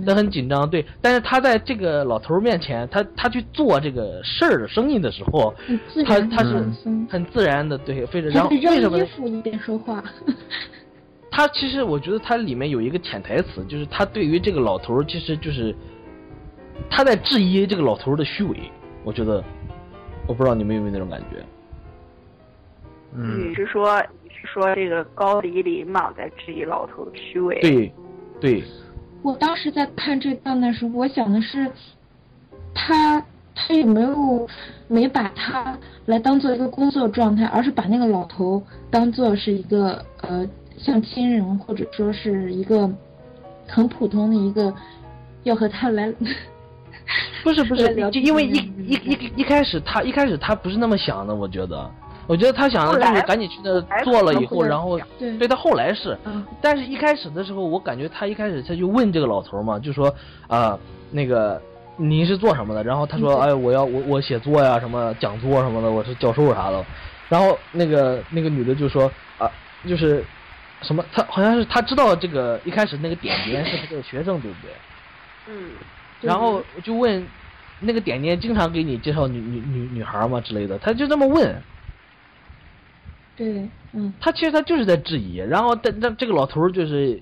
[0.07, 0.85] 她很紧张，对。
[1.01, 5.53] 但是她在这个老头面前，她她去做这个事儿的生意的时候，
[6.07, 6.65] 她她是
[7.11, 8.31] 很自然的，对，非常。
[8.31, 8.99] 然后为什么？
[8.99, 10.03] 衣服一边说话。
[11.31, 15.75] 她其实我觉得她里面有一个潜台词，就是她对于这个老头其实就是
[16.91, 18.57] 他在质疑这个老头的虚伪。
[19.03, 19.43] 我觉得，
[20.27, 21.45] 我不知道你们有没有那种感觉。
[23.15, 27.61] 你是说你是说这个高梨林嘛，在质疑老头的虚伪？
[27.61, 27.93] 对，
[28.41, 28.65] 对。
[29.23, 31.71] 我当时在看这段的时候，我想的是，
[32.75, 33.23] 他
[33.55, 34.49] 他有没有
[34.89, 42.91] 没把他来当做一个工作状态，而是把那个老头当做是一个呃像亲人，或者说是一个
[43.69, 44.75] 很普通的一个
[45.45, 46.13] 要和他来。
[47.45, 51.91] 不 是不是，就因为一一一一开始他一开始他不是那么想的，我觉得。
[52.33, 56.17] 我觉得他想的就是赶紧去那做了以后，然后对他后来是，
[56.63, 60.11] 但是一开始的时候，我感觉他一开始他就问这个老头嘛，就说
[60.49, 60.79] 啊，
[61.11, 61.61] 那个
[61.99, 62.83] 您是做什么的？
[62.83, 66.83] 然后他说，哎，我要我我写作呀，什么讲座什么的，我是教授啥的。
[67.29, 69.47] 然后那个那个女的就说啊，
[69.87, 70.25] 就是
[70.81, 74.71] 什么，他好像是他知道这个一开始那个点点是他这个学生，对不对？
[75.49, 75.73] 嗯。
[76.23, 77.23] 然后就问
[77.79, 81.55] 那个点点经常给你介绍女女女女孩嘛之类的，他就这么问。
[83.43, 87.21] 对，嗯，他其实他就是在质疑，然后但但这个老头就是，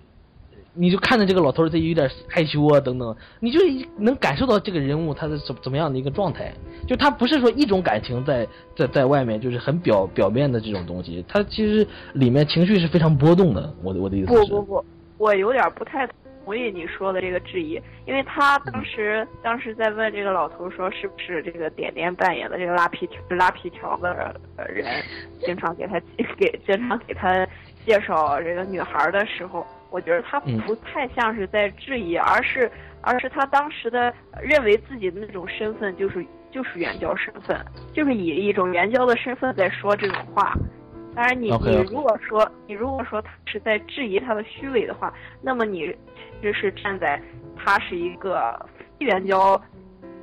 [0.74, 3.58] 你就看着这个老头他有点害羞啊等等，你就
[3.96, 6.52] 能感受到这个人物他是怎怎么样的一个状态，
[6.86, 13.72] 就他不是说一种感情在在在外面就是很表表面的这种东西，他其实里面情绪是非常波动的。
[13.82, 14.84] 我的我的意思是，不不不，
[15.16, 16.06] 我有点不太。
[16.44, 24.34] 同意你说的这个质疑，因为他当时当时在问这个老头说是不是这个点点扮演的这个拉皮条拉皮条的
[24.68, 24.84] 人，
[25.40, 26.00] 经常给他
[26.38, 27.46] 给经常给他
[27.84, 32.70] 介绍这个女孩的时候，我觉得他不太像是在质疑，而是
[33.02, 37.56] 而是他当时的认为自己的那种身份就是就是援交身份，
[37.92, 40.54] 就是以一种援交的身份在说这种话。
[41.14, 45.92] 当然，你你如果说你如果说他是在质疑他的虚伪的话，那么你
[46.40, 47.20] 就是站在
[47.56, 48.54] 他是一个
[48.98, 49.60] 非援交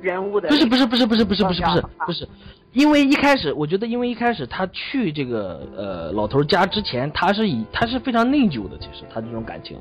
[0.00, 0.48] 人物的。
[0.48, 2.28] 不是不是不是不是不是不是不是不是，
[2.72, 9.78] 因为一开始我觉得，因为一开始他去这个呃老头家之前，他是以他是非常内疚的，其实他这种感情。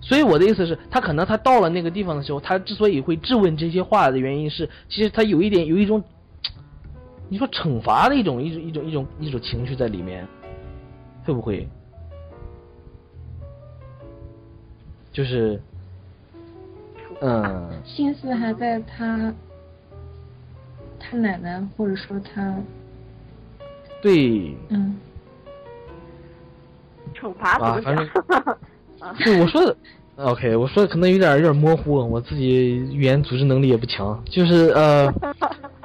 [0.00, 6.02] 所以我的意思是，他可能他到了那个地方的时候，他之所以会质问这些话的原因是，其实他有一点有一种。
[7.28, 10.26] 你说惩罚的一种一种一种一种一种情绪在里面，
[11.24, 11.68] 会不会？
[15.12, 15.60] 就是，
[17.20, 17.82] 嗯。
[17.84, 19.32] 心思还在他，
[21.00, 22.54] 他奶奶或者说他。
[24.00, 24.54] 对。
[24.68, 24.96] 嗯。
[27.14, 28.06] 惩罚怎么
[29.00, 29.16] 讲？
[29.24, 29.76] 对，我说的
[30.16, 35.12] ，OK，我说的可能有点有点模糊，我自己语言组织能力也不强，就是呃。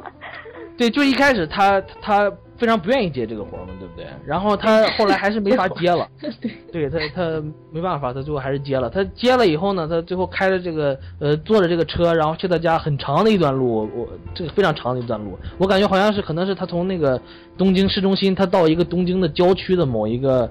[0.81, 4.07] 对，就一开始他他非常不愿意接这个活嘛，对不对？
[4.25, 6.07] 然后他后来还是没法接了，
[6.73, 8.89] 对他他没办法，他最后还是接了。
[8.89, 17.21] 他接了以后呢，他最后开着这个呃坐着这个车，然后去他家很长的一段路，我这个非常长的一段路，我感觉好像是可能是他从那个
[17.59, 20.49] 东京市中心，他到一个东京的郊区的某一个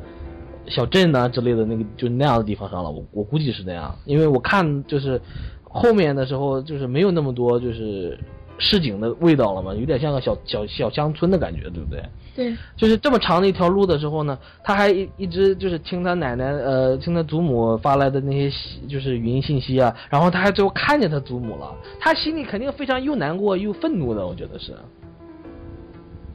[0.68, 2.88] 小镇呐之类的那个就那样的地方上了。
[2.88, 5.20] 我我估计是那样，因为我看就是
[5.62, 8.16] 后面的时候就是没有那么多就是。
[8.60, 12.02] 市井的味道了嘛，有点像个小小小乡村的感觉，对不对？
[12.36, 18.48] 对，就是这么长的一条路的时候呢，他还一一直就是听他奶奶呃，听他祖母发来的那些
[18.86, 24.76] 就是语音信息啊，然后他还最后看见他祖母了，他心里肯定非常又难过又愤怒的，我觉得是，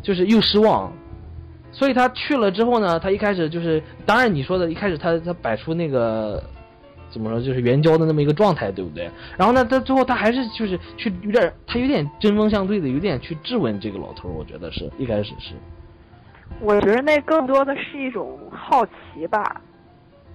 [0.02, 0.92] 就是又失望，
[1.72, 6.44] 所以他去了之后呢，他一开始就是，当然你说的一开始他他摆出那个。
[7.16, 9.10] 怎么说，就是援交的那么一个状态，对不对？
[9.38, 14.28] 然后呢，他最后他还是就是去有点，他有点针锋相对的，有点去质问这个老头。
[14.28, 15.54] 我觉得是一开始是。
[16.60, 19.62] 我觉得那更多的是一种好奇吧，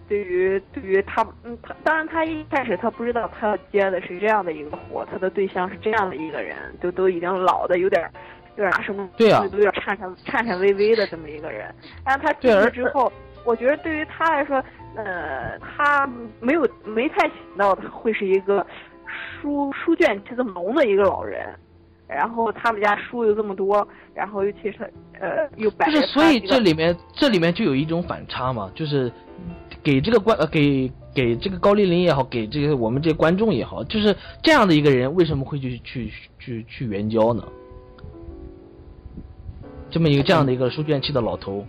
[0.09, 8.11] 对于对于他，嗯，他当然他一开始他不知道他要接的是这样的一个活，他的对象是这样的一个人，就都已经老的有点
[8.57, 11.75] 有点什么，对啊，都有点颤颤颤颤巍巍的这么一个人。
[12.05, 13.12] 但是他进去之后，
[13.45, 14.64] 我觉得对于他来说。
[14.96, 16.07] 呃，他
[16.40, 18.66] 没有没太想到他会是一个
[19.40, 21.48] 书书卷气这么浓的一个老人，
[22.09, 29.11] 然后他们家书又这么多，然后尤其是呃又摆就是所以这里面这里面就有一种反差嘛，就是
[29.83, 37.42] 给这个观呃给给这个高丽玲也好，给这个我们这些观众也好，就是这样的一个人为什么会去去去去援交呢？
[39.88, 41.64] 这么一个这样的一个书卷气的老头。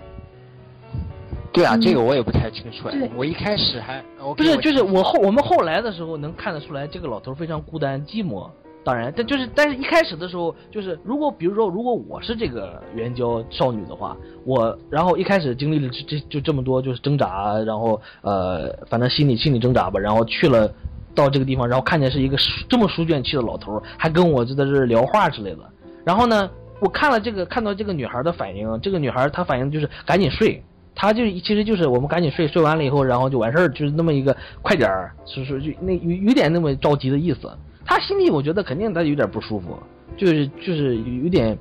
[1.53, 2.87] 对啊，这个我也不太清楚。
[3.15, 4.01] 我一开始还
[4.35, 8.49] 不是，就是我后我们后来的时候能看得出来，这个老头非常孤单寂寞。
[8.83, 20.67] 当然，但就是但是一开始的时候，就是如果比如说，如果我是这个援交少女的话，我然后一开始经历了这这就这么多就是挣扎，然后呃，反正心理心理挣扎吧，然后去了
[21.13, 22.35] 到这个地方，然后看见是一个
[22.67, 25.59] 这么书卷气的老头，还跟我就在这聊话之类的。
[26.03, 30.63] 然后呢，我看了这个看到这个女孩的反应，这个女孩她反应就是赶紧睡。
[30.93, 37.49] 他就其实就是我们赶紧睡，睡完了以后，然后就完事儿，就是那么一个快点儿，是是就那有有点那么着急的意思。
[37.85, 39.77] 他心里我觉得肯定他有点不舒服，
[40.15, 41.57] 就是就是有点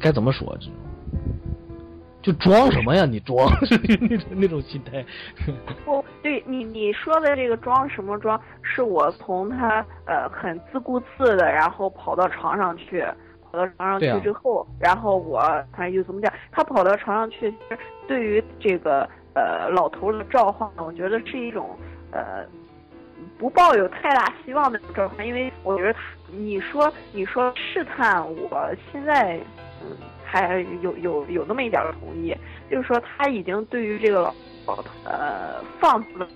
[0.00, 0.74] 该怎么说这种，
[2.22, 3.04] 就装什么呀？
[3.04, 3.48] 你装
[4.08, 5.04] 那种那种心态。
[5.84, 8.40] 不 对，你你说的这个装什么装？
[8.62, 13.04] 是我从他呃很自顾自的，然后跑到床上去。
[13.56, 15.40] 跑到床上去之后，然后我
[15.74, 17.52] 反正就怎么讲，他跑到床上去，
[18.06, 21.74] 对于这个呃老头的召唤，我觉得是一种
[22.12, 22.44] 呃
[23.38, 25.98] 不抱有太大希望的召唤，因为我觉得，
[26.30, 29.38] 你说你说试探，我现在
[29.82, 32.36] 嗯还有有有那么一点同意，
[32.70, 34.20] 就是说他已经对于这个
[34.66, 36.28] 老头呃放了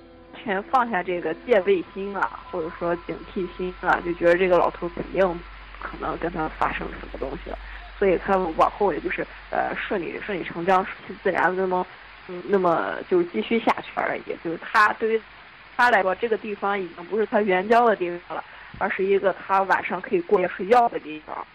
[0.42, 5.38] 全放下这个戒备心了，或者说警惕心了，就觉得这个老头肯定。
[5.80, 7.58] 可能跟他发生什么东西了，
[7.98, 11.86] 所以他往后也就是呃顺理顺理成章、顺其自然，那么
[12.28, 14.22] 嗯那么就是继续下去而已。
[14.44, 15.22] 就是他对于
[15.76, 18.44] 他来说，这个地方已经不是他援交的地方了，
[18.78, 21.46] 而是一个他晚上可以过夜睡觉的地方。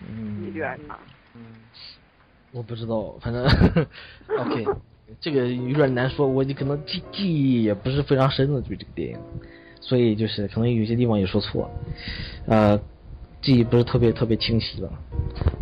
[0.00, 0.98] 嗯，你觉得呢？
[1.34, 1.56] 嗯，
[2.52, 3.44] 我不知道，反正
[4.38, 4.66] OK，
[5.20, 9.18] 这个有点难说，我可能记记忆也不是非常深的对这个电影。
[9.80, 11.70] 所以就是可能有些地方也说错，
[12.46, 12.78] 呃，
[13.40, 14.90] 记忆不是特别特别清晰了。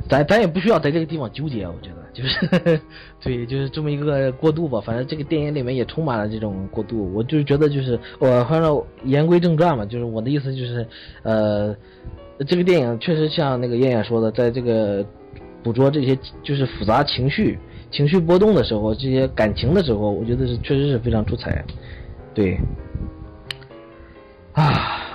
[0.08, 2.80] 咱咱也不需要在这个地方纠结，我觉得就是，
[3.22, 4.80] 对，就是这么一个过渡吧。
[4.80, 7.12] 反正这个电影里面也充满了这种过渡。
[7.14, 10.86] 我就是觉得就是我反正言归正传嘛，就是我的意思就是，
[11.22, 11.76] 呃，
[12.46, 15.04] 这个电影确实像那个燕燕说的，在这个
[15.62, 17.58] 捕捉这些就是复杂情绪、
[17.90, 21.62] 情绪波动的时候，这些感情的时候，我觉得是确实是非常出彩，
[22.34, 22.58] 对。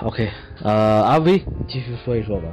[0.04, 0.28] ，OK，
[0.62, 2.48] 呃，阿威继续说一说吧。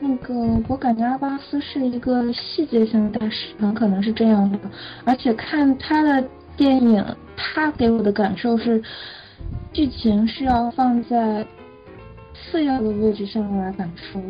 [0.00, 0.34] 那个，
[0.68, 4.58] 我感觉阿巴斯是一个细节性的大师，很可能是这样的。
[5.04, 7.04] 而且看他的电影，
[7.36, 8.82] 他给我的感受是，
[9.72, 11.46] 剧情是要放在
[12.34, 14.20] 次要的位置上来感受，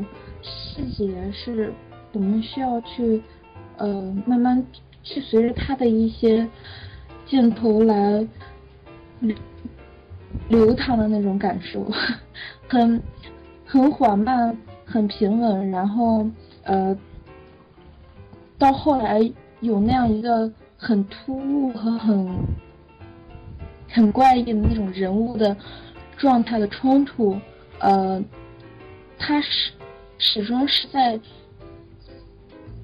[0.43, 1.73] 细节是
[2.13, 3.23] 我们需要去，
[3.79, 4.63] 呃，慢慢
[5.03, 6.47] 去随着他的一些
[7.27, 8.27] 镜头来。
[10.51, 11.91] 流淌的那种感受，
[12.69, 13.03] 很
[13.65, 16.27] 很缓慢，很平稳，然后
[16.65, 16.97] 呃，
[18.59, 19.21] 到后来
[19.61, 22.29] 有那样一个很突兀和很
[23.89, 25.57] 很怪异的那种人物的
[26.17, 27.39] 状态的冲突，
[27.79, 28.23] 呃，
[29.19, 29.73] 他始
[30.19, 31.19] 始终是在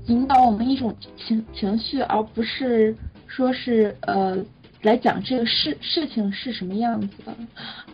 [0.06, 4.44] 引导我们一种情情绪，而不是说是呃。
[4.84, 7.34] 来讲这个事事情是什么样子的，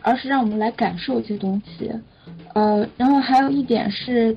[0.03, 1.91] 而是让我们来感受一些东西，
[2.53, 4.37] 呃，然后还有一点是，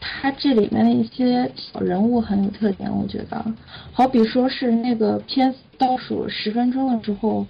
[0.00, 3.44] 他这里面的一些小人物很有特点，我觉得，
[3.92, 7.46] 好比说是那个片倒数十分钟的时候，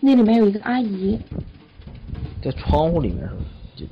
[0.00, 1.18] 那里面有一个阿姨，
[2.42, 3.40] 在窗户里面是吧？
[3.76, 3.90] 记得。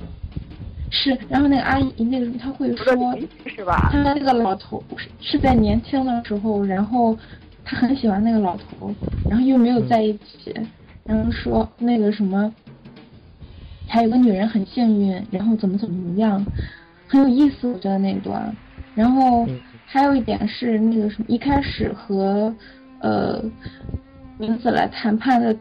[0.91, 3.89] 是，然后那个阿姨那个他会说，是吧？
[3.91, 4.81] 他那个老头
[5.19, 7.17] 是在年轻的时候，然后
[7.65, 8.93] 他很喜欢那个老头，
[9.29, 10.53] 然后又没有在一起，
[11.03, 12.53] 然后说那个什么，
[13.87, 16.45] 还有个女人很幸运，然后怎么怎么样，
[17.07, 18.55] 很有意思，我觉得那段。
[18.93, 19.45] 然后
[19.85, 22.53] 还有一点是那个什么，一开始和
[22.99, 23.43] 呃
[24.37, 25.53] 名字来谈判的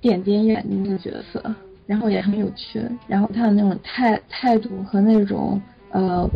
[0.00, 1.42] 点点眼的那个角色。
[1.88, 5.58] 然后也很有趣，然后他的那种态态度和那种
[5.90, 6.28] 呃，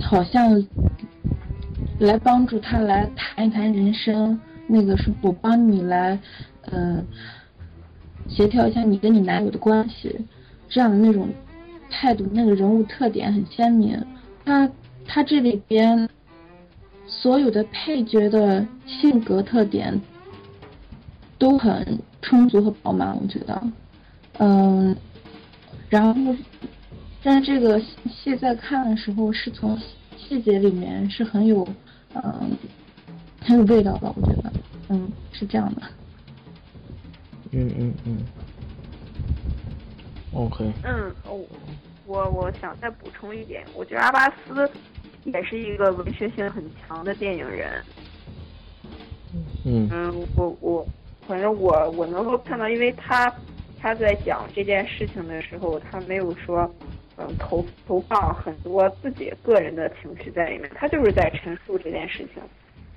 [0.00, 0.64] 好像
[1.98, 6.18] 来帮助他来谈一谈人生，那个是我帮你来，
[6.70, 7.04] 嗯，
[8.28, 10.14] 协调一下你跟你男友的关系，
[10.68, 11.28] 这样的那种
[11.90, 14.04] 态度，那个人物特点很鲜明。
[14.44, 14.70] 他
[15.06, 16.08] 他这里边
[17.06, 20.00] 所有的配角的性格特点
[21.38, 23.62] 都很充足和饱满，我觉得。
[24.38, 24.96] 嗯，
[25.88, 26.34] 然后，
[27.22, 29.78] 但是这个戏在看的时候，是从
[30.26, 31.66] 细节里面是很有，
[32.14, 32.56] 嗯，
[33.40, 34.52] 很有味道的，我觉得，
[34.88, 35.82] 嗯，是这样的。
[37.52, 38.18] 嗯嗯嗯。
[40.32, 40.72] OK。
[40.82, 41.46] 嗯，我
[42.06, 44.70] 我我想再补充一点，我觉得阿巴斯
[45.24, 47.82] 也是一个文学性很强的电影人。
[49.64, 49.88] 嗯。
[49.92, 50.86] 嗯，我我
[51.26, 53.32] 反正我我能够看到，因为他。
[53.86, 56.74] 他在讲这件事情的时候，他没有说，
[57.16, 62.42] 嗯，投投放很多自己个人的情绪在里面，他就是在陈述这件事情。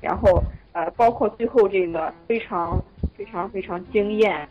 [0.02, 0.42] 然后，
[0.74, 2.82] 呃，包括最后这个非常
[3.16, 4.48] 非常非常惊艳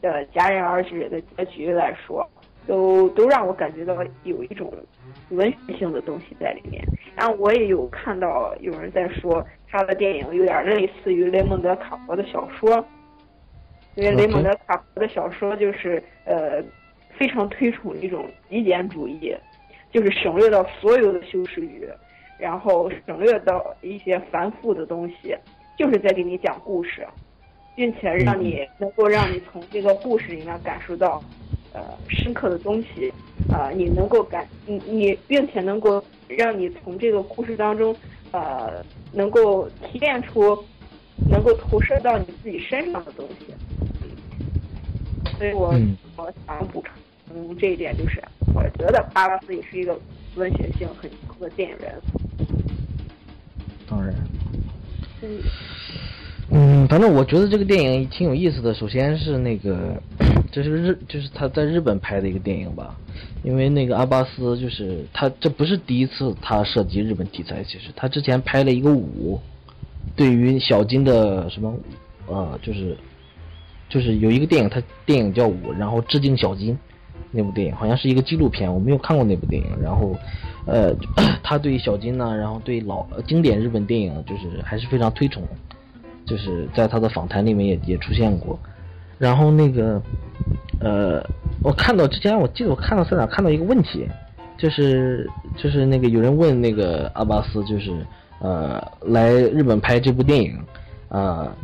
[0.00, 2.28] 的戛然而止的结局来说，
[2.66, 4.72] 都都让我感觉到有一种
[5.30, 6.84] 文学性的东西在里面。
[7.16, 12.84] 然后我也有看到有人在说他的电影有点类似于雷蒙德·卡佛的小说。
[13.94, 16.62] 因为雷蒙德·卡佛的小说就是呃
[17.18, 19.34] 非常推崇一种极简主义，
[19.92, 21.88] 就是省略到所有的修饰语，
[22.38, 25.36] 然后省略到一些繁复的东西，
[25.76, 27.04] 就是在给你讲故事，
[27.74, 31.20] 并且让你能够让你从这个故事里面感受到
[31.72, 33.12] 呃深刻的东西，
[33.52, 37.94] 啊，你能够感你你，并且能够让你从这个故事当中
[38.30, 40.56] 呃能够提炼出
[41.28, 43.52] 能够投射到你自己身上的东西。
[45.36, 45.72] 所以我
[46.16, 46.92] 我想补充
[47.58, 48.22] 这一点，就是
[48.54, 49.98] 我觉得巴拉斯也是一个
[50.36, 51.94] 文学性很强的电影人。
[53.88, 54.14] 当然。
[55.22, 55.28] 嗯。
[56.50, 58.72] 嗯，反正我觉得这个电影挺有意思的。
[58.72, 60.00] 首先是那个，
[60.50, 62.96] 这是日，就是他在日本拍的一个电影吧。
[63.42, 69.40] 因为那个阿巴斯，就是他这不是第一次他涉及日本题材，其实他之前拍了一个舞，
[70.16, 71.74] 对于小金的什么，
[72.26, 72.96] 呃，就是。
[73.90, 76.78] 就是有一个电影，他电影叫《舞》，然后致敬小金，
[77.30, 79.68] 那部电影好像是一个纪录片，我没有看过那部电影。
[79.82, 80.16] 然后，
[80.66, 80.94] 呃，
[81.42, 85.42] 他对小金呢，然后对老经典日本电影就是还是非常推崇，
[86.24, 88.58] 就是在他的访谈里面也也出现过。
[89.18, 90.00] 然后那个，
[90.80, 91.22] 呃，
[91.62, 94.08] 我看到之前我记得我看到在哪看到一个问题，
[94.56, 98.06] 就是就是那个有人问那个阿巴斯，就是
[98.40, 100.58] 呃来日本拍这部电影，
[101.08, 101.54] 啊。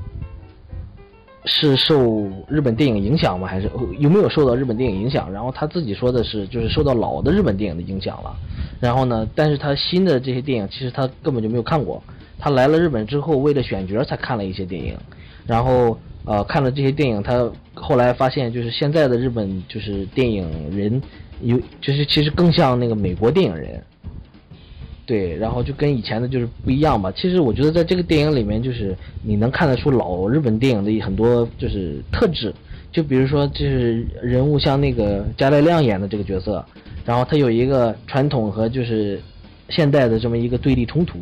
[1.46, 3.46] 是受日本电影影响吗？
[3.46, 5.30] 还是有没有受到日本电影影响？
[5.30, 8.34] 然后他自己说的是，就是受到老的日本电影的影响了。
[8.80, 12.02] 然后呢，但是他新的这些电影其实他根本就没有看过。
[12.38, 14.96] 他来了日本之后，为了选角才看了一些电影。
[15.46, 21.00] 然后呃，看了这些电影，他后来发现，就是现在的日本就是电影人
[21.42, 23.82] 有，就是其实更像那个美国电影人。
[25.06, 27.12] 对，然后就跟以前的就是不一样吧。
[27.12, 32.54] 其实我觉得在这个电影里面，就是你能看得出老日本电影的很多就是特质。
[32.90, 36.64] 就比如说，就是人物像那个加濑亮演的这个角色，
[37.04, 39.20] 然后他有一个传统和就是
[39.68, 41.18] 现代的这么一个对立冲突，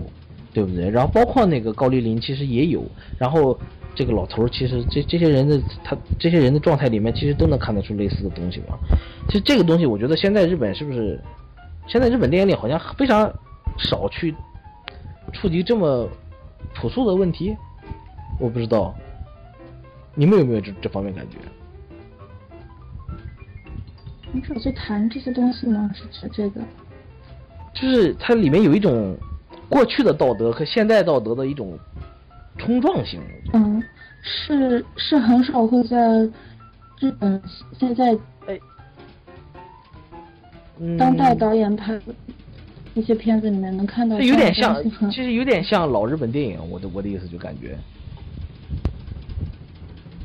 [0.52, 0.90] 对不对？
[0.90, 2.84] 然后包括那个高丽林其实也有。
[3.18, 3.58] 然后
[3.94, 8.78] 这个老头其实这这些人的他这些人的状态里面，其实都能看得出类似的东西吧。
[9.28, 11.18] 其实这个东西，我觉得现在日本是不是
[11.88, 13.32] 现在日本电影里好像非常。
[13.78, 14.34] 少去
[15.32, 16.08] 触及这么
[16.74, 17.56] 朴素的问题，
[18.38, 18.94] 我不知道，
[20.14, 21.38] 你们有没有这这方面感觉？
[24.32, 25.90] 很少去谈这些东西吗？
[25.94, 26.60] 是指这个？
[27.74, 29.16] 就是它里面有一种
[29.68, 31.78] 过去的道德和现代道德的一种
[32.56, 33.20] 冲撞性。
[33.52, 33.82] 嗯，
[34.22, 35.98] 是是很少会在
[37.00, 37.42] 日本
[37.78, 38.16] 现在
[38.46, 38.58] 哎，
[40.98, 42.00] 当代导演拍
[42.94, 43.00] 的。
[43.00, 44.76] 一些片子里面能看到，有点像，
[45.10, 46.58] 其实有点像老日本电影。
[46.70, 47.78] 我的我的意思就感觉，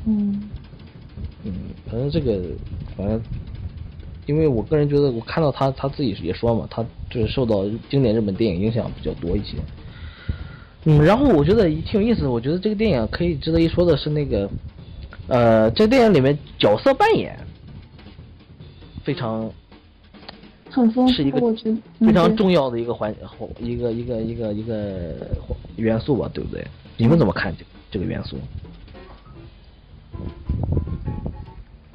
[0.06, 0.42] 嗯，
[1.44, 1.52] 嗯，
[1.90, 2.42] 反正这个，
[2.96, 3.20] 反正
[4.26, 9.56] 因为我个人觉得，我看到他他自己也说嘛，他就是受到经典日本电影影响比较多一些。
[10.84, 14.48] 嗯，然后我觉得挺有意思的，我觉得这个电影可以值得一说的是那个，
[15.26, 17.36] 呃，这电影里面角色扮演
[19.02, 19.50] 非常
[20.78, 21.40] 很丰是一个
[22.00, 23.14] 非常重要的一个环
[23.60, 25.28] 一个一个一个一个
[25.76, 26.66] 元素吧，对不对？
[26.96, 28.36] 你们怎么看这这个元素？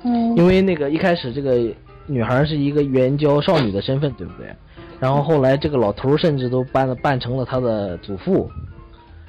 [0.04, 1.74] 嗯，因为那个一开始这个
[2.08, 4.54] 女孩是一个援交少女的身份，对不对？
[5.00, 8.50] 然后后来这个老头甚至都扮扮成了她的祖父，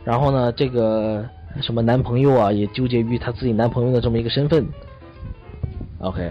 [0.04, 1.24] 然后呢，这个
[1.60, 4.66] 什么男朋友啊也纠结于他自己男朋友的这么一个身份。
[5.98, 6.30] OK，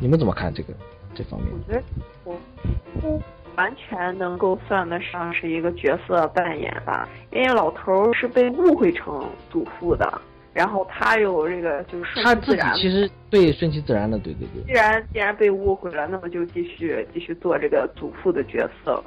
[0.00, 0.74] 你们怎么看这个
[1.14, 1.50] 这方面？
[1.52, 1.84] 我觉得
[2.24, 2.36] 我
[3.00, 3.22] 不
[3.56, 10.20] 完全能够算得上是一个角色扮演吧，因为老头儿是被误会成祖父的，
[10.52, 12.74] 然后他又这个就是顺他自己其自然。
[12.74, 14.62] 其实对顺其自然的，对对对。
[14.66, 19.02] 既然既然被误会了，那么就继续继续做这个祖父的角色。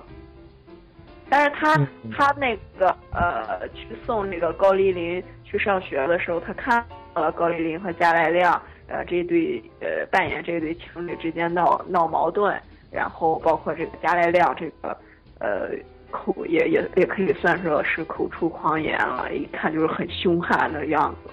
[1.29, 1.75] 但是他、
[2.17, 6.81] 他那个呃去送那个高丽林去上学的时候，他看
[7.13, 12.57] 到了高丽林和加莱亮呃这一对呃扮演这一对情侣之间闹闹矛盾，
[12.91, 14.97] 然后包括这个加莱亮这个
[15.39, 15.69] 呃
[16.09, 21.31] 口也也也可以算说是口出狂言了，一看就是很凶悍的样子。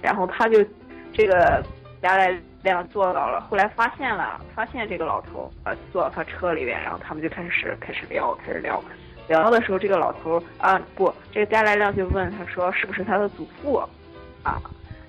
[0.00, 0.64] 然后他就
[1.12, 1.62] 这个
[2.02, 8.82] 加莱亮坐到了，后来发现了，发现这个老头呃坐到他车里面，然后他们就开始开始聊，开始聊。
[9.26, 13.76] 聊的时候，这个老头啊不，这个加莱亮就问他说是不是他的祖父
[14.42, 14.60] 啊？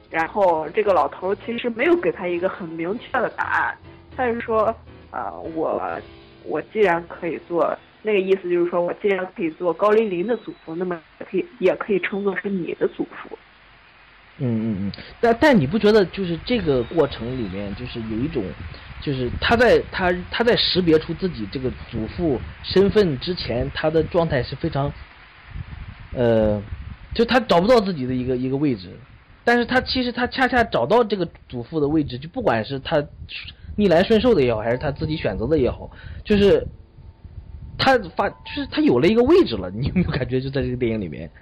[0.09, 3.77] 然后这个老头其实没有给他一个很明确的答案，
[4.15, 4.73] 他是说
[5.15, 5.81] 呃我
[6.43, 13.37] 我既然可以做那个意思就是说我既然可以做高林林的祖父，那么也可以也可以称作是你的祖父。
[14.37, 14.91] 嗯嗯嗯，
[15.21, 18.43] 但但你不觉得就是这个过程里面，就是有一种，
[19.01, 24.91] 就是他在他他在识别出自己这个祖父身份之前，他的状态是非常，
[26.13, 26.61] 呃，
[27.13, 28.89] 就他找不到自己的一个一个位置，
[29.45, 33.01] 但是他其实他恰恰找到这个祖父的位置，就不管是他
[33.75, 35.89] 逆来顺受的也好，还是他自己选择的也好，
[36.23, 36.65] 就是
[37.77, 41.29] 他发就是他有了一个位置了，你有没有感觉就在这个电影里面？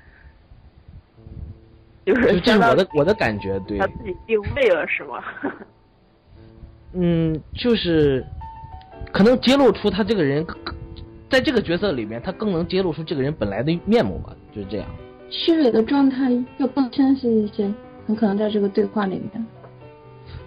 [2.05, 3.77] 就就是这是我的我的感觉，对。
[3.77, 5.23] 他自己定位了是吗？
[6.95, 8.25] 嗯，就是
[9.11, 10.45] 可能揭露出他这个人，
[11.29, 14.88] 在这个角色里面，他更能揭露出这个人本来的面目吧，就是这样。
[15.29, 17.73] 虚伪的状态要更清晰一些，
[18.05, 19.47] 很可能在这个对话里面。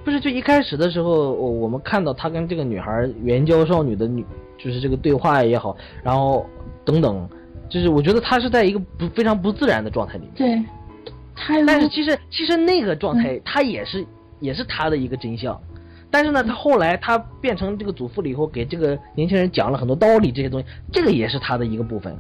[0.06, 4.24] 不是，就一开始的时候，我我们看到他跟这个女孩援交少女的女，
[4.56, 6.46] 就是这个对话也好，然后
[6.84, 7.28] 等等，
[7.68, 10.32] 就是我觉得他是在一个不非常不自然的状态里面。
[10.36, 14.06] 对，但是其实其实那个状态，他也是
[14.38, 15.60] 也是他的一个真相。
[16.08, 22.16] 但是呢，他后来他变成这个祖父了以后，给这个年轻人讲了很多道理这些东西，这个也是他的一个部分。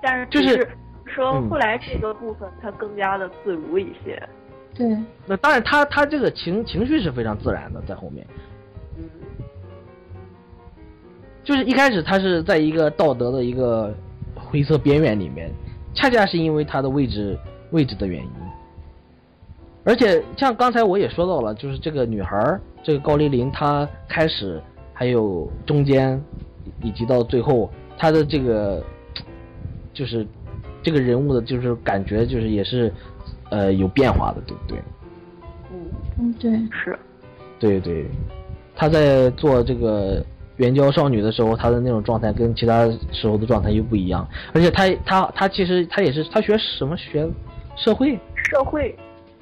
[0.00, 0.64] 但是就是
[1.06, 4.22] 说嗯后来这个部分他更加的自如一些。
[4.74, 4.96] 对，
[5.26, 8.26] 那当然他，他这个情情绪是非常自然的，在后面，
[11.42, 13.92] 就是一开始他是在一个道德的一个
[14.34, 15.50] 灰色边缘里面，
[15.94, 17.36] 恰恰是因为他的位置
[17.72, 18.30] 位置的原因。
[19.84, 24.60] 而且像刚才我也说到了，就是这个女孩，这个高丽琳，她开始
[24.92, 26.22] 还有中间，
[26.82, 28.84] 以及到最后，她的这个
[29.94, 30.26] 就是
[30.82, 32.92] 这个人物的，就是感觉就是也是
[33.50, 34.78] 呃有变化的，对不对？
[35.72, 36.98] 嗯，嗯对，是，
[37.58, 38.06] 对对，
[38.74, 40.24] 他在做这个
[40.56, 44.26] 援交少女的时候，他的那种状态跟其他时候的状态又不一样。
[44.54, 47.28] 而且他他他其实他也是他学什么学
[47.76, 48.96] 社会，社会，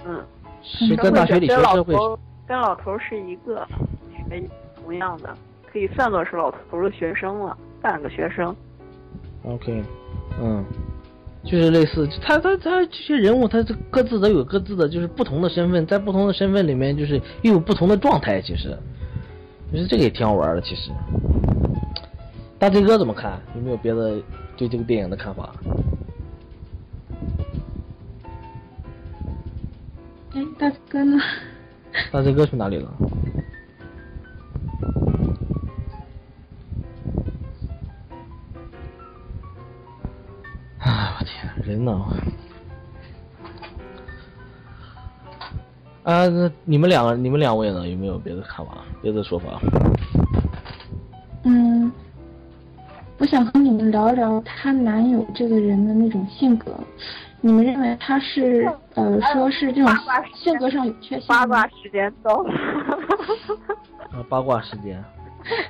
[0.04, 0.24] 嗯，
[0.62, 1.94] 是在大学里学跟老社会。
[1.94, 3.66] 头跟老头是一个
[4.28, 4.42] 学
[4.82, 5.34] 同样的，
[5.72, 8.54] 可以算作是老头的学生了，半个学生。
[9.44, 9.82] OK，
[10.40, 10.64] 嗯，
[11.46, 18.42] 就是类似他他他这些人物，他这各自都有各自的就是不同的身份，在不同的身份里面，就是又有不同的状态。
[18.42, 18.76] 其实，
[19.70, 20.60] 其实这个也挺好玩的。
[20.60, 20.90] 其实，
[22.58, 23.40] 大飞哥怎么看？
[23.54, 24.20] 有没有别的
[24.56, 25.54] 对这个电影的看法？
[30.34, 31.18] 哎，大哥呢？
[32.10, 32.92] 大飞哥去哪里了？
[40.80, 41.92] 哎，我天，人呢？
[46.04, 47.88] 啊，那你们两个，你们两位呢？
[47.88, 49.60] 有没有别的看法、别的说法？
[51.44, 51.90] 嗯，
[53.18, 56.72] 我想和你们聊一聊她男友这个人的那种性格。
[57.40, 59.94] 你们认为他是呃，说是这种
[60.34, 61.28] 性格上有缺陷？
[61.28, 62.50] 八卦时间到了。
[64.10, 65.02] 啊，八卦时间。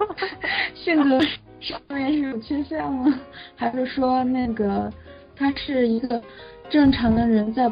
[0.75, 1.21] 性格
[1.61, 3.13] 上面是有缺陷吗？
[3.57, 4.93] 还是说那个
[5.35, 6.23] 他是一个
[6.69, 7.71] 正常的人，在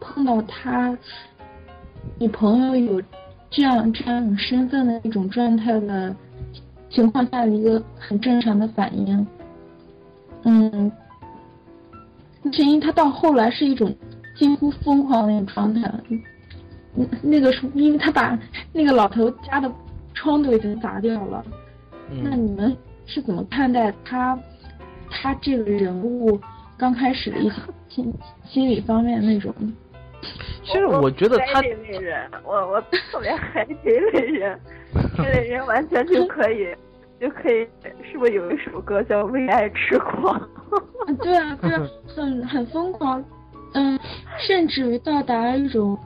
[0.00, 0.96] 碰到他
[2.18, 3.02] 女朋友有
[3.50, 6.14] 这样这样一种身份的一种状态的
[6.88, 9.26] 情况下的一个很正常的反应？
[10.44, 10.90] 嗯，
[12.52, 13.94] 是因为他到后来是一种
[14.36, 15.92] 近乎疯狂的一种状态。
[16.94, 18.38] 那，那个是，因为他把
[18.72, 19.70] 那个老头家的
[20.14, 21.44] 窗都已经砸掉了。
[22.22, 22.76] 那你们
[23.10, 24.38] 是怎么看待他？
[25.10, 26.40] 他这个人物
[26.78, 27.56] 刚开始的一些
[27.88, 29.52] 心心理方面那种？
[30.62, 34.60] 其实我觉得他这类人，我我特别害这类人，
[35.16, 36.68] 这类人完全就可以
[37.20, 37.66] 就可以，
[38.08, 40.40] 是不是有一首歌叫《为爱痴狂》？
[41.16, 41.82] 对啊，对啊，
[42.14, 43.24] 很很疯狂，
[43.74, 43.98] 嗯，
[44.38, 45.98] 甚至于到达一种。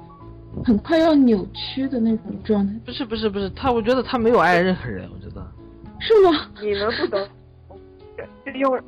[0.65, 2.73] 很快要扭曲的那种状态。
[2.87, 5.45] 不是不是不是，他我觉得他没有爱任何人，我觉得。
[6.07, 6.51] 是吗？
[6.61, 7.29] 你们不懂，
[8.45, 8.79] 是用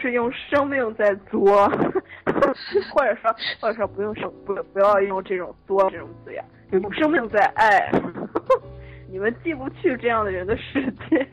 [0.00, 1.68] 是用生命在作，
[2.94, 7.90] 或者说或者说不用生不不要用这种作这种字眼，用生命在爱。
[9.10, 11.26] 你们进不去这样的人的世界，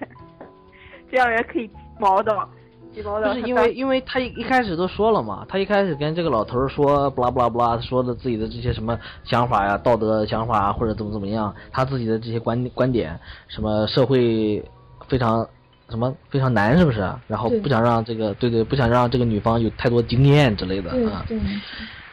[1.12, 1.70] 这样人可以
[2.00, 2.36] 毛的。
[2.96, 13.20] 就是因为，因为他一一开始都说了嘛，他一开始跟这个老头说，不拉不拉不拉，说的自己的这些什么想法呀、道德想法啊，或者怎么怎么样，他自己的这些观观点，
[13.50, 14.64] 什么社会
[15.08, 15.48] 非常
[15.90, 17.00] 什么非常难，是不是？
[17.28, 21.26] 然后不想让这个，对对，不想让这个女方有太多经验之类的啊。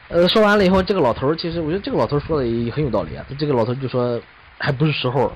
[0.08, 3.24] 呃，说完了以后，这个老头其实我觉得这个老头说的也很有道理啊。
[3.38, 4.20] 这个老头就说，
[4.58, 5.32] 还不是时候，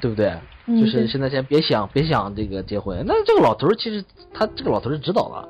[0.00, 0.32] 对不对？
[0.66, 4.04] 就是现在先别想别想这个结婚，那这个老头其实
[4.34, 5.48] 他这个老头是知道了，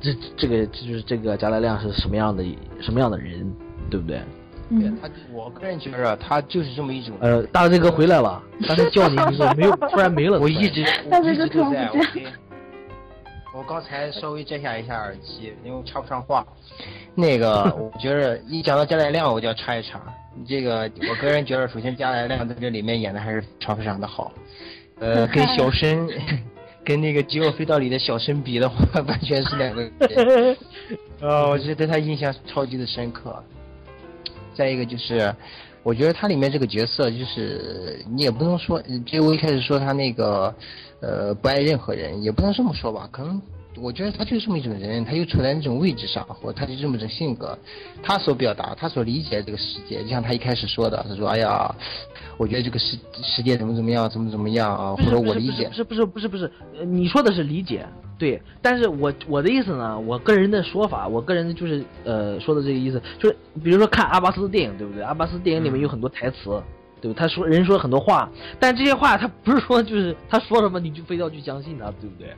[0.00, 2.42] 这这个就是这个贾乃亮是什么样的
[2.80, 3.52] 什么样的人，
[3.90, 4.22] 对不对？
[4.68, 7.16] 对，他我个人觉得他就是这么一种。
[7.20, 10.38] 呃，大这哥回来了，刚才叫你你说没有，突然没了。
[10.42, 11.90] 我一直我一直都在。
[13.54, 16.46] 我刚才稍微摘下一下耳机，因为插不上话。
[17.14, 19.98] 那个， 我觉着一讲到贾乃亮，我就要插一插。
[20.46, 24.30] 这个，我个人觉得，首先贾乃亮在这里面演的还是非常非常的好。
[24.98, 26.06] 呃，跟小生，
[26.84, 28.76] 跟那个《极恶飞刀》里的小生比的话，
[29.08, 30.56] 完全是两个人。
[31.22, 33.42] 呃，我觉得对他印象超级的深刻。
[34.56, 35.34] 再一个就是，
[35.82, 40.54] 我觉得他里面这个角色，就是你也不能说，就我一开始说他那个，
[41.00, 43.40] 呃，不爱任何人，也不能这么说吧，可能。
[43.78, 47.58] 我觉得他就是这么一种人，他又处在那种位置上，或他就这么种性格，
[48.02, 51.74] 他所表达，他所理解这个世界，就像他一开始说的，他说：“哎呀，
[52.38, 56.50] 我觉得这个世世界怎么怎么样，怎么怎么样啊？”或者我理解，不是不是不是不是，
[56.86, 57.86] 你说的是理解，
[58.18, 65.02] 对，但是我我的意思呢，我个人的说法，我个人就是呃说的这个意思，就是比如说看阿巴斯的电影，对不对？
[65.02, 66.62] 阿巴斯电影里面有很多台词，
[67.00, 67.16] 对吧？
[67.18, 72.34] 他说人说很多话，但这些话他不是说就是 他说什么你就非要去相信他，对不对？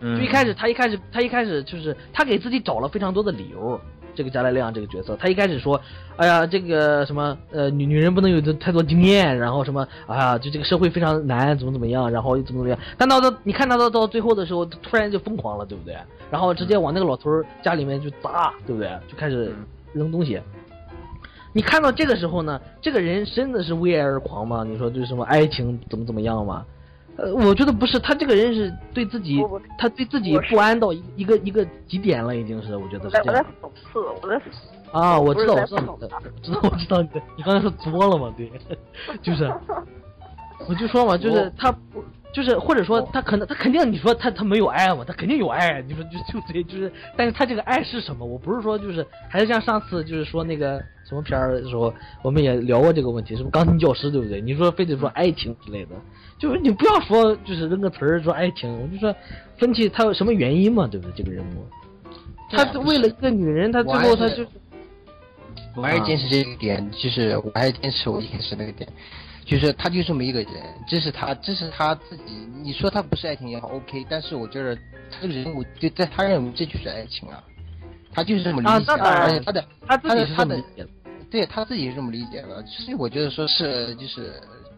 [0.00, 3.80] 就一开始，他一开始，他一开始就是他给自己找了非常多的理由。
[4.14, 5.80] 这个加莱亮这个角色，他一开始说
[6.16, 15.96] ：“哎呀，这个什么呃，女女人不能有太多经验，然后什么，哎呀，就这个社会非常难，怎么怎么样，然后又怎么怎么样。”但到到你看他到到最后的时候，突然就疯狂了，对不对？
[16.30, 17.30] 然后直接往那个老头
[17.62, 18.88] 家里面就砸，对不对？
[19.08, 19.54] 就开始
[19.92, 20.40] 扔东西。
[21.54, 24.64] 你看到这个时候呢，这个人真的是为爱而狂吗？
[24.64, 26.64] 你说就是什么爱情怎么怎么样吗？
[27.16, 29.38] 呃，我觉得不是，他这个人是对自己，
[29.78, 33.26] 他对自己不安到一一个一个极点了，已经是，我觉得是这样。
[33.26, 34.42] 我在讽刺，我在。
[34.92, 35.98] 啊，我知道，我知道，
[36.42, 38.32] 知道，我知道你，你刚才说作了嘛？
[38.36, 38.50] 对，
[39.22, 39.50] 就是，
[40.68, 41.74] 我就说嘛，就是他，
[42.32, 48.26] 就是或者说他可能他肯定你说他他没有爱嘛，他肯定有爱，你说就就这，就是，但是他这个爱是什么？
[48.26, 51.92] 我不是说就是还是像上次就是说那个什么片儿的时候，
[52.22, 54.42] 我们也聊过这个问题，什么钢琴教师对不对？
[54.42, 55.96] 你说非得说爱情之类的。
[56.42, 59.14] 就是你不要说，就是扔个词儿说爱情，我就说
[59.56, 61.12] 分析他有什么原因嘛，对不对？
[61.18, 61.64] 这个人物，
[62.50, 64.44] 他为了一个女人，他最后他就，
[65.76, 68.90] 我还是坚持这一点，就是我还是坚持我一开始那个点，
[69.44, 70.50] 就是他就这么一个人，
[70.88, 72.24] 这是他，这是他自己。
[72.60, 74.76] 你说他不是爱情也好，OK，但是我觉得
[75.12, 77.40] 他人物就在他认为这就是爱情啊，
[78.12, 80.84] 他就是这么理解，而且他的他自己是这么理解，
[81.30, 84.32] 对他自己是这么理解的，所以我觉得说是就是。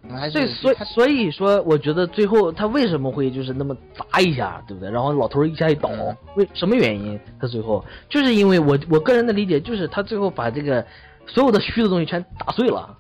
[0.07, 4.91] 对，所以所以说，我觉得最后他为什么会就是那么砸一下，对不对？
[4.91, 5.89] 然后老头一下一倒，
[6.37, 7.19] 为什么原因？
[7.41, 10.85] 他最后就是因为我我个人的理解就是他最后把这个
[11.27, 12.97] 所有的虚的东西全打碎了，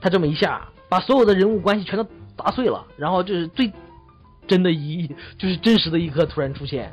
[0.00, 2.04] 他这么一下把所有的人物关系全都
[2.36, 3.72] 砸碎了，然后就是最
[4.48, 5.06] 真的一
[5.38, 6.92] 就是真实的一刻突然出现。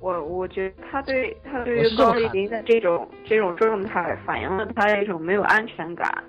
[0.00, 6.24] 我我觉得他对他对于高丽玲的这种这种状态反映了他一种没有安全感。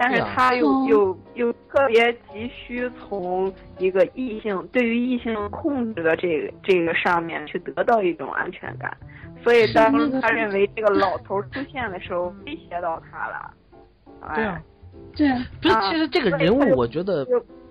[0.00, 0.86] 但是他又、哦。
[0.88, 8.96] 又又特别急需从一个异性对于异性控制的这个这个上面去得到一种安全感，
[9.44, 9.92] 所以当
[10.22, 13.50] 他认为这个老头出现的时候威胁到他了，
[14.34, 14.54] 对啊。
[14.54, 14.62] 哎，
[15.14, 17.26] 对啊，不是，啊其实这个人物我觉得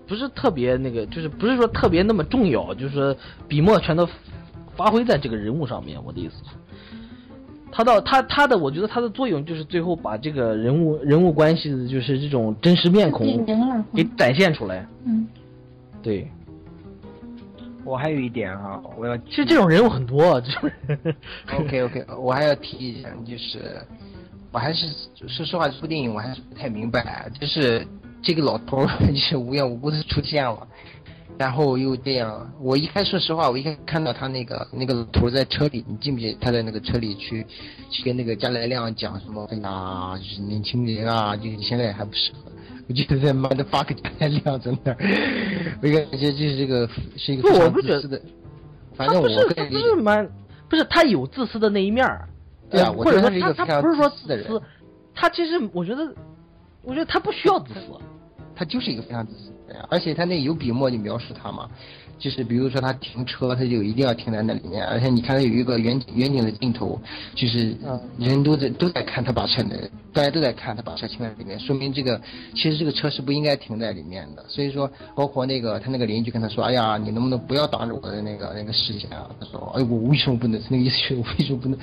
[0.07, 3.15] 不是特别那个，就是不是说特别那么重要，就是说
[3.47, 4.07] 笔墨全都
[4.75, 6.01] 发挥在这个人物上面。
[6.03, 6.51] 我的意思是，
[7.71, 13.45] 他到他他的，我觉得他的作用就是最后把这个人物人物关系的，就是这种真实面孔
[13.93, 14.87] 给展现出来。
[15.05, 15.27] 嗯，
[16.01, 16.27] 对，
[17.85, 21.15] 我还有一点啊，我要其实这种人物很多，啊这种人。
[21.57, 23.81] OK OK， 我还要提一下，就是
[24.51, 24.87] 我还是
[25.27, 27.85] 说实话，这部电影我还是不太明白，就是
[28.21, 30.67] 这个老头儿 就是无缘无故的出现了，
[31.39, 32.53] 然后又这样。
[32.59, 37.45] 我一开始说实话，我一开始看到他那个那个老头在车里，你记不记得他在那个车里去
[37.89, 39.47] 去跟那个加莱亮讲什么？
[39.49, 42.51] 哎呀，就是年轻人啊，就是现在还不适合。
[42.89, 44.97] 我觉得在妈的 fuck 加莱亮在那儿，
[45.81, 48.21] 我感觉就是这个是一个我不觉得。
[48.95, 50.29] 反正我他不是是蛮
[50.67, 52.27] 不是他有自私的那一面儿，
[52.69, 54.61] 对啊或者说觉得他是一个他非常他不是说自私的人私，
[55.15, 56.13] 他其实我觉得，
[56.83, 57.81] 我觉得他不需要自私。
[58.59, 61.69] 他就是一个非常自私的人，而且他那有笔墨就描述他嘛，
[62.17, 66.99] 就是比如说他停车，他就一定要停在那里面，而且你看他有一个远景远景的镜头，
[67.33, 67.73] 就是
[68.17, 72.21] 人都在都在看他把车的，大家都在看他把车停在里面，说明这个
[72.53, 74.43] 其实这个车是不应该停在里面的。
[74.49, 79.29] 所以说，包括那个他那个邻居跟他说，哎呀，你能不能不要挡着我的那个那个视线啊？
[79.39, 80.61] 他说，哎，我为什么不能？
[80.67, 81.79] 那个意思是我为什么不能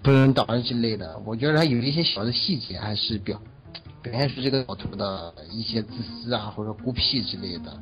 [0.00, 1.20] 不能挡着之类的？
[1.24, 3.36] 我觉得他有一些小的细节还是表。
[4.02, 7.76] 表现出这个老头的一些自私啊，或者孤僻之类的。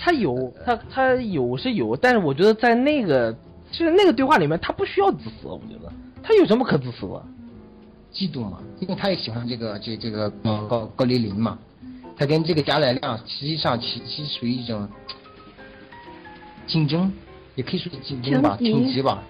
[0.00, 3.32] 他有，他他有是有，但是我觉得在那个
[3.70, 5.92] 就是那个对话里面，他不需要自私，我觉得
[6.22, 7.22] 他有什么可自私的？
[8.10, 11.58] 嫉妒嘛，因为他也喜欢这个这这个嗯高高丽玲嘛，
[12.16, 14.88] 他跟这个贾乃亮实际上其其实属于一种
[16.66, 17.12] 竞争，
[17.54, 19.22] 也可以说是竞争吧，情敌吧，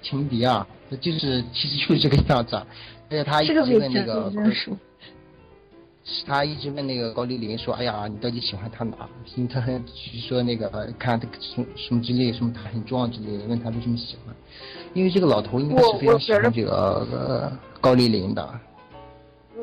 [0.00, 0.64] 情敌啊，
[1.00, 2.64] 就是其实就是这个样子啊。
[3.10, 4.78] 而且他一直在那个没认输，是
[6.26, 9.80] 他一直问那个高丽玲说：“哎呀，你到底喜欢他哪？”因为他还
[10.28, 14.34] 说那个看他什么什么之类，什么他很壮之类的，问他为什么喜欢。
[14.92, 18.60] 因为这个老头应该是非常喜欢这个呃高丽玲的。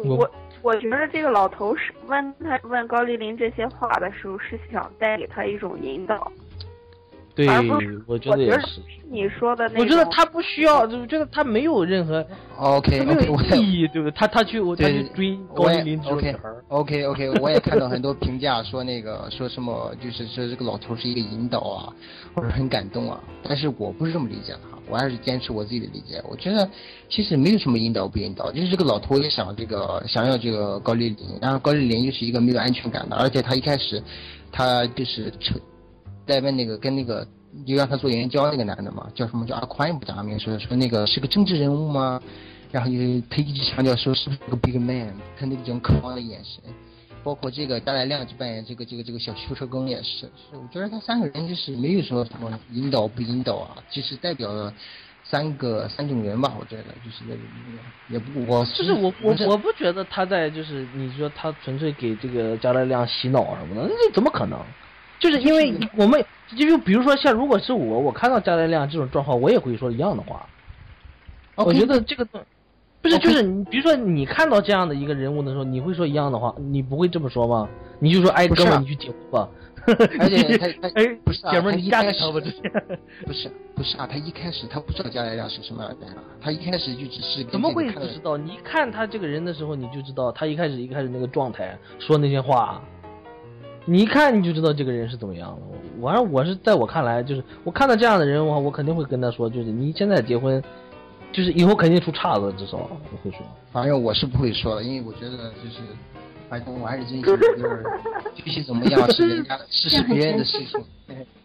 [0.03, 0.31] 我我
[0.63, 6.31] 我觉得这个老头是问他问高丽玲这些话的时候，是想带给他一种引导，
[7.35, 7.47] 对
[8.05, 8.81] 我觉得是。
[9.09, 9.83] 你说的那种。
[9.83, 12.25] 我觉得他不需要，我觉得他没有任何
[12.57, 14.11] OK 没 OK，有意义，对不对？
[14.17, 21.93] 他他去我他去追高我也丽玲这种女 OK 孩儿，OK OK，我也看到很多评价说那个说什么，就是说这个老头是一个引导啊，
[22.33, 23.19] 或者很感动啊。
[23.43, 26.23] 但是我不是这么理解的哈，我还是坚持我自己的理解。
[26.29, 26.69] 我觉得
[27.09, 34.01] 其实没有什么引导不引导，就是这个老头也想这个想要这个高丽林，然后高丽林又是一个没有安全感的，而且他一开始
[34.53, 35.59] 他就是扯
[36.25, 37.27] 在问那个跟那个
[37.65, 42.21] 就让他做援交那个男的嘛，叫什么叫阿宽不讲阿明说说那个是个政治人物吗？
[42.71, 46.63] 然后就是他一直强调说是不是个 big man，他那种渴望的眼神，
[47.21, 54.73] 包括这个张来亮就扮演这个这个这个小修车工也是，是我觉得他三个人就是没有说什么引导不引导啊，就是代表了
[55.25, 64.57] 三个三种人吧，我觉得就是在里面，也不我就是我我我不觉得他在就是你说他纯粹给这个加勒亮洗脑什么的，那怎么可能？
[65.21, 66.21] 就是因为我们
[66.57, 70.45] 就就比如说像如果是我，我看到加勒亮这种状况，我也会说一样的话。
[71.55, 72.25] 我觉得这个
[73.01, 77.69] 不是就是你比如说你看到这样的一个人物的时候，你会说一样的话，你不会这么说吗？
[77.99, 79.49] 你就说哎啊哥们你去结婚吧，
[80.19, 82.19] 而且他他哎不是啊姐们儿你他一开始。
[82.31, 88.37] 不是不是啊，他一开始他不知道加莱亮是什么样的人啊，他一开始就只是怎么会不知道？
[88.37, 92.81] 你一看他这个人的时候，你就知道他一开始一开始那个状态，说那些话，
[93.85, 95.57] 你一看你就知道这个人是怎么样了。
[95.99, 100.61] 我反正我是在我看来，就是我看到这样的人，我我肯定会跟他说，就是你现在结婚，
[101.31, 103.39] 就是以后肯定出岔子，至少我会说。
[103.71, 105.79] 反正我是不会说的，因为我觉得就是，
[106.49, 107.85] 反正我还是真心的，就是
[108.35, 110.79] 具体怎么样是人家的是是别人的事情，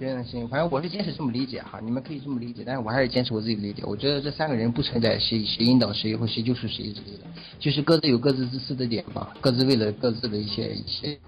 [0.00, 0.48] 别人的事情。
[0.48, 3.82] 反正我是坚持这么理解哈，你们可以这么理解，但是我还是坚持我自己的理解。
[3.84, 7.24] 我觉得这三个人不存在谁谁引导谁或谁就是谁之类的，
[7.58, 11.18] 就是各自有各自自私的点吧，各自为了各自的一些一些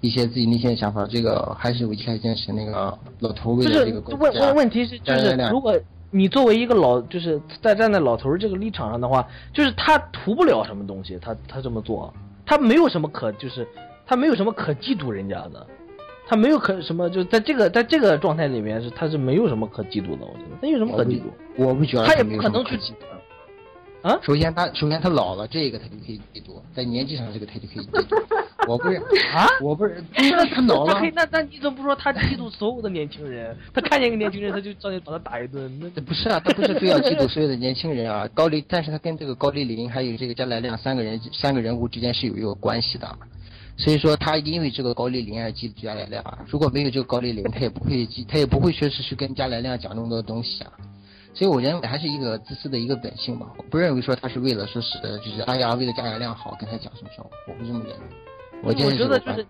[0.00, 1.04] 一些自己内心的想法。
[1.10, 5.76] 这个还是我一开始坚持那个老头为了这个国问家问问题是，就是如果
[6.12, 12.14] 你作为一个老，就是在站在老头这个立场上的话，就是他图不了什么东西，他他这么做，
[12.46, 13.66] 他没有什么可就是
[14.06, 15.66] 他没有什么可嫉妒人家的，
[16.26, 21.24] 他没有可什么就在这个在这个状态里面是他是没有什么可嫉妒的，我觉得他有什么可嫉妒？
[21.56, 24.18] 我不觉得他也不可能去什么可记的啊？
[24.22, 28.26] 首先他首先他老了，这个他就可以嫉妒，在年纪上这个他就可以嫉妒。
[28.68, 28.96] 我不是
[29.34, 33.56] 啊，我不是，不是他老了 那，那那你怎么不说他嫉妒所有的年轻人？
[33.74, 35.68] 他看见一个年轻人，他就上去把他打一顿。
[35.80, 38.28] 那不是啊，他不是非要嫉妒所有的年轻人啊。
[38.32, 43.08] 高丽，但是他跟这个高丽玲还有这个加莱亮三个人三个人物之间是有一个关系的，
[43.76, 46.38] 所以说他因为这个高丽玲而记住加莱亮啊。
[46.46, 50.72] 如果没有这个高丽玲，他也不会记，他也不会确实去跟加莱亮讲那么多东西啊。
[51.34, 53.46] 所以我认为还是一个自私的一个本性吧。
[53.56, 58.04] 我不认为说他是为了说是就是哎呀为了加莱亮好跟他讲什么什么，我不这么认为。
[58.62, 59.46] 我觉得得就是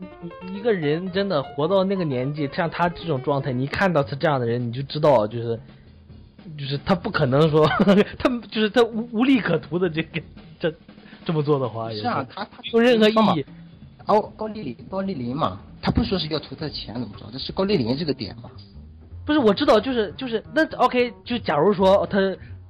[0.46, 5.60] 你一个人真的活到那个年纪，像他这种状态，你看到他这样的人，你就知道就是
[6.56, 7.66] 就是他不可能说
[8.18, 10.22] 他就是他无无利可图的这个
[10.58, 10.72] 这
[11.26, 13.44] 这么做的话，也是啊，他他没有任何意义。
[14.06, 17.26] 哦，高丽丽高丽林嘛，他不说是要图他的钱怎么着？
[17.32, 18.50] 这是高丽林这个点嘛？
[19.24, 22.18] 不是，我知道，就是就是那 OK，就假如说他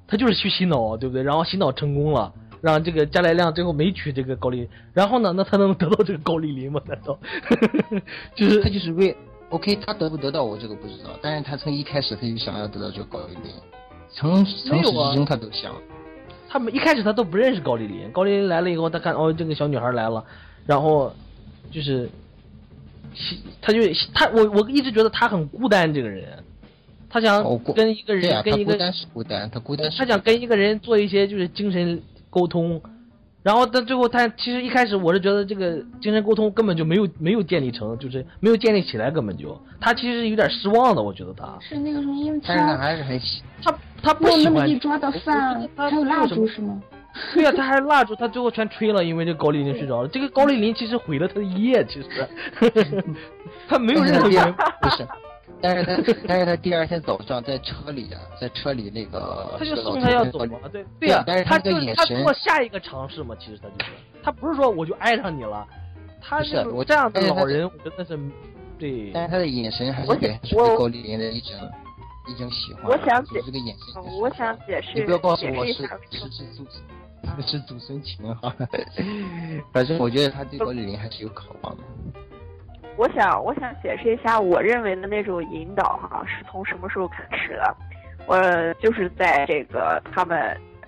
[0.06, 1.22] 他就是去洗脑，对不对？
[1.22, 2.32] 然后洗脑成功了。
[2.62, 5.32] 让这个加莱亮最后没娶这个高丽，然后呢？
[5.32, 6.80] 那他能得到这个高丽林吗？
[6.86, 7.18] 难道
[8.36, 9.16] 就是他就是为
[9.48, 9.74] OK？
[9.84, 13.52] 他得不得到我这个不知道，但是他从一开始他就想要得到这个高丽林，
[14.10, 15.74] 从从始至终他都想。
[16.48, 20.24] 他们一开始他都不认识高丽林，高丽林来了以后，他看哦这个小女孩来了，
[20.64, 21.12] 然后
[21.70, 22.08] 就是
[23.60, 23.80] 他就
[24.14, 26.42] 他我我一直觉得他很孤单这个人。
[27.08, 27.42] 他想
[27.74, 29.90] 跟一个人跟一个孤单是孤单，他孤单。
[29.96, 32.02] 他想跟一个人做一些就是精神。
[32.34, 32.80] 沟通，
[33.42, 46.80] 然后但最后他其实一开始我是觉得这个精神沟通根本就没有没有建立成，就是没有建立起来，根本就他其实是有点失望的，我觉得他是那个什么因为他还是很喜他他不喜欢一抓到饭，还有蜡烛是吗？
[47.34, 50.08] 对呀，他还蜡烛，他最后全吹了，因为这高丽玲睡着了。
[50.08, 52.08] 这个高丽玲其实毁了他的一夜，其实
[53.68, 55.06] 他没有任何原因，不是。
[55.60, 61.22] 但是他，但是他第二天早上在车里啊，在车里那个，他就送他要走嘛，对对呀。
[61.24, 63.90] 但是他就他做下一个尝试嘛，其实他就是，
[64.24, 65.64] 他不是说我就爱上你了，
[66.20, 68.18] 他是我这样的老人，我觉得是，
[68.78, 69.12] 对。
[69.14, 70.36] 但是他的眼神还是对
[70.76, 71.50] 高丽玲的一种
[72.28, 72.84] 一种喜欢。
[72.86, 74.02] 我想解，这个眼神。
[74.20, 76.64] 我想解释，你不要告诉我是是是
[77.36, 78.54] 祖，是祖孙情哈。
[79.72, 81.82] 反正我觉得他对高丽玲还是有渴望的。
[82.96, 87.76] 我想，我想解释一下，我认为的那种引导哈，是从什么时候开始的？
[88.26, 88.38] 我
[88.74, 90.38] 就是在这个他们，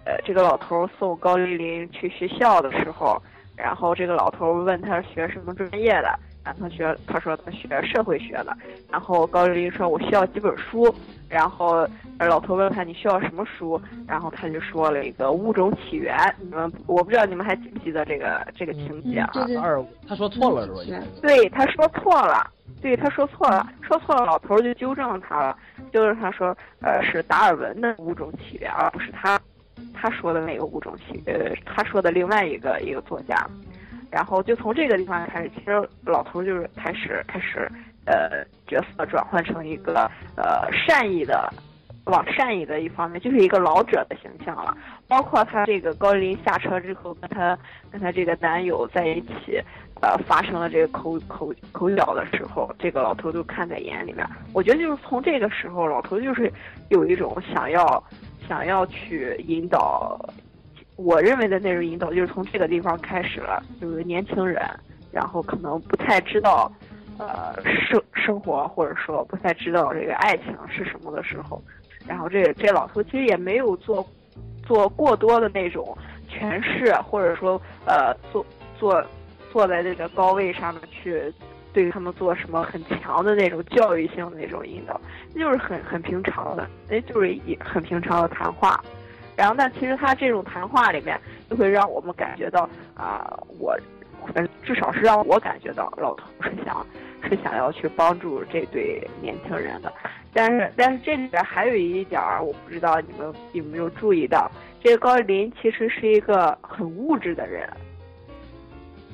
[0.04, 3.20] 呃，这个老头送高丽玲去学校的时候，
[3.56, 6.18] 然后这个老头问他学什么专业的。
[6.44, 8.56] 让他学，他说他学社会学的。
[8.90, 10.94] 然后高丽玲说：“我需要几本书。”
[11.28, 11.88] 然后
[12.18, 16.16] 老头问他：“你需要什么书？”然后他就说了一个《物种起源》。
[16.38, 19.30] 你们我不知道你们还记不记得这个这个情节啊？
[19.62, 21.06] 二，他说错了是吧？
[21.22, 22.50] 对，他说错了。
[22.82, 25.56] 对，他说错了，说错了，老头就纠正了他了，
[25.90, 29.40] 纠正他说：“呃，是达尔文的《物种起源》，而不是他
[29.94, 33.34] 他说的那个《物种起》呃，他说的另外一个一个作家。”
[34.14, 35.72] 然后就从这个地方开始，其实
[36.04, 37.68] 老头就是开始开始，
[38.06, 41.52] 呃，角色转换成一个呃善意的，
[42.04, 44.72] 往善意的一方面，就是一个老者的形象了。
[45.08, 47.58] 包括他这个高林下车之后，跟他
[47.90, 49.60] 跟他这个男友在一起，
[50.00, 54.24] 呃，发生了这个口口口角的时候，这个老头都看在眼里面。
[54.52, 56.52] 我觉得就是从这个时候，老头就是
[56.88, 58.00] 有一种想要
[58.48, 60.16] 想要去引导。
[60.96, 64.62] 我认为的那种引导就是从这个地方开始了，就是年轻人，
[65.10, 66.70] 然后可能不太知道，
[67.18, 71.60] 呃，生生活或者说不太知道这个爱情是什么的时候，
[72.06, 74.06] 然后这这老头其实也没有做，
[74.62, 75.96] 做过多的那种
[76.30, 78.46] 诠释，或者说呃坐
[78.78, 79.04] 坐
[79.52, 81.32] 坐在这个高位上面去
[81.72, 85.00] 对他们做什么很强的那种教育性的那种引导，
[85.34, 88.80] 就是很很平常的，那就是一很平常的谈话。
[89.36, 91.20] 然后，但其实他这种谈话里面，
[91.50, 93.76] 就会让我们感觉到啊，我，
[94.62, 96.86] 至少是让我感觉到老头是想，
[97.28, 99.92] 是想要去帮助这对年轻人的。
[100.32, 104.50] 但是，但是这里边还有一点儿，我不知道你们有没有注意到，
[104.82, 107.68] 这个高林其实是一个很物质的人，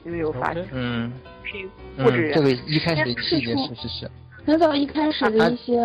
[0.04, 0.66] 有没有发现？
[0.72, 1.12] 嗯，
[1.44, 2.34] 是一个物质人。
[2.34, 4.10] 这个一开始的细节是是是。
[4.46, 5.78] 很早一开始的一些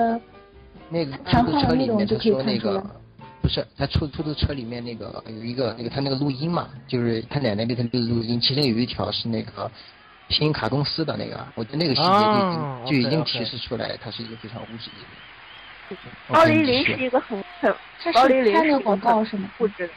[0.89, 2.81] 那个谈话的内容就可以看出来。
[3.45, 9.69] 不是，他出出租车里面那个有一个那个他那个录音嘛，就是他奶奶给他录录音，其中有一条是那个
[10.29, 15.99] 信用卡公司的那个，我觉得那个细节就已经就已经提示出来他是一个非常物质的人。
[16.33, 17.71] 高林林是一个很很
[18.11, 19.87] 高林林是一个很物质。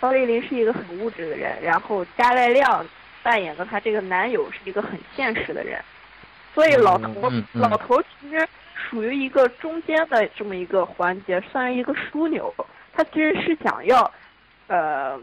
[0.00, 2.84] 高林林是一个很物质的人，然后加赖亮
[3.22, 5.80] 扮演的他这个男友是一个很现实的人，
[6.52, 8.48] 所以老头老头其实。
[8.88, 12.52] 属于一个中间的这么一个环节，算是一个枢纽。
[12.92, 14.10] 他其实是想要，
[14.66, 15.18] 呃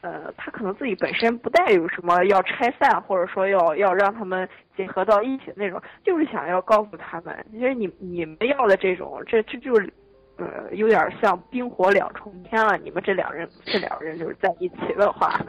[0.00, 9.92] 呃，他可能自己本身不带有什么要拆散，或者说要要让他们结合到一起那种，就是想要告诉他们，其实你你们要的这种，这这就是。
[10.36, 12.76] 呃，有点像冰火两重天了。
[12.78, 15.40] 你们这两人，这两人就是在一起的话，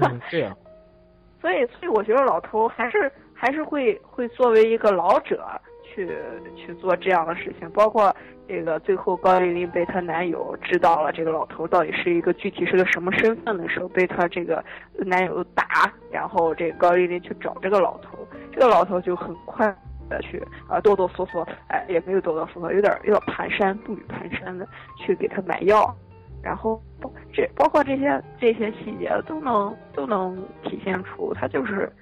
[0.00, 0.56] 嗯，这样。
[1.42, 5.46] 所以，所以我觉得老头还是还是会会作为一个老者
[5.94, 6.08] 去
[6.56, 7.70] 去做这样的事情。
[7.70, 8.14] 包括
[8.46, 14.64] 这个最后高丽丽被她男友知道了这个老头到底是一个具体是个什么身份的时候，被她这个
[14.94, 18.18] 男友打，然后这高丽丽去找这个老头，
[18.52, 19.74] 这个老头就很快。
[20.08, 24.66] 的去啊哆哆嗦嗦，哎也没有哆哆嗦嗦，有点有点蹒跚步履蹒跚的
[24.96, 25.94] 去给他买药，
[26.42, 30.34] 然后包这包括这些这些细节都能都能
[30.64, 31.92] 体现出他就是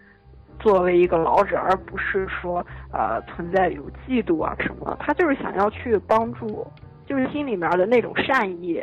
[0.58, 6.66] 作为一个老者，而不是说呃存在有嫉妒啊什么，他就是想要去帮助，
[7.06, 8.82] 就是心里面的那种善意。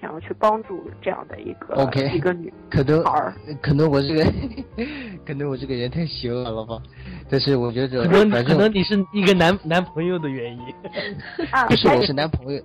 [0.00, 4.24] 想要去帮助这样的一个 OK 一个女可能孩，可能我这个
[5.24, 6.82] 可能我这个人太邪恶了吧？
[7.30, 10.74] 但是我觉得可能可能你是一个男男朋友的原因，
[11.68, 12.60] 不是我是男朋友，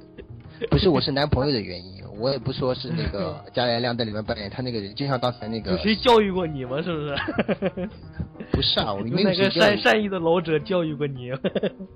[0.72, 1.97] 不是我是男朋友的原因。
[2.20, 5.72] 我也不说是那个 贾乃亮在里面扮演他那个人，就像刚才那个。
[5.72, 6.82] 有谁教育过你吗？
[6.82, 7.90] 是不是？
[8.52, 11.32] 不是啊，我 没有那个善善意的老者教育过你。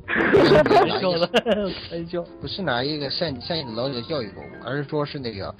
[0.05, 2.23] 开玩笑的，开玩笑。
[2.41, 5.55] 不是哪一个善善意的老者教育过我，而是说是那个，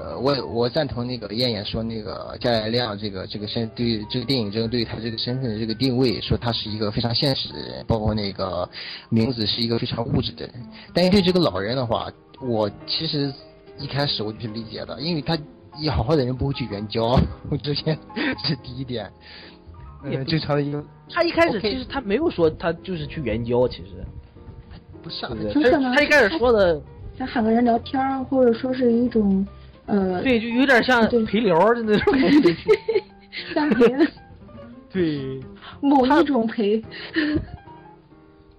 [0.00, 8.68] 呃，我我赞同那个燕燕说那个贾乃亮这个这个身对这个电影中对他这个身份的这个定位，说他是一个非常现实的人，包括那个
[9.10, 10.54] 名字是一个非常物质的人。
[10.94, 13.32] 但是对这个老人的话，我其实。
[13.80, 15.36] 一开始我就是理解的，因为他
[15.78, 17.18] 一好好的人不会去援交，
[17.50, 17.98] 我之前
[18.44, 19.10] 是第一点。
[20.04, 20.84] 嗯，正常的一个。
[21.12, 24.04] 他一开始其实他没有说他就是去援交，其实。
[25.02, 26.80] 不是，他他一开始说的。
[27.18, 29.46] 想喊个人聊天，或者说是一种
[29.86, 30.22] 呃。
[30.22, 32.54] 对，就有点像陪聊的那种感觉。
[33.54, 33.94] 像陪。
[34.92, 35.40] 对。
[35.80, 36.82] 某一种陪。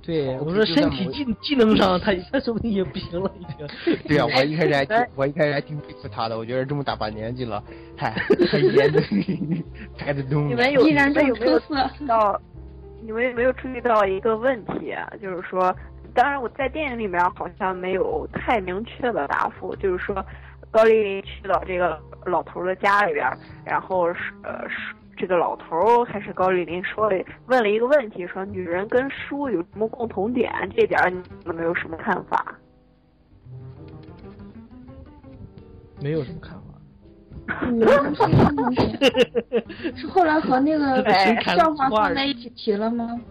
[0.04, 3.68] 对，我说身体技技能上，他他说不定也不行了，已经。
[4.08, 7.64] 对啊，我一开始还挺我一开始还挺佩服他的，我觉得这么大把年纪了，
[7.96, 9.00] 还还演的
[9.98, 10.48] 拍得动。
[10.48, 12.42] 你们有你们有没有注意到？
[13.04, 14.96] 你们有没有注意到一个问题？
[15.22, 15.76] 就是说，
[16.14, 20.26] 当然我在电影里面好像没有太明确的答复，就是说
[20.72, 23.26] 高丽丽去到这个老头的家里边，
[23.66, 24.96] 然后是呃是。
[25.22, 30.52] 这个老头还是高丽玲说了，问了一个问题，说女人跟书有什么共同点？
[30.76, 32.58] 这点你们没有什么看法？
[36.02, 37.70] 没有什么看法。
[37.72, 41.04] 女人跟书共同点是后来和那个
[41.56, 43.22] 笑话放在一起提了吗？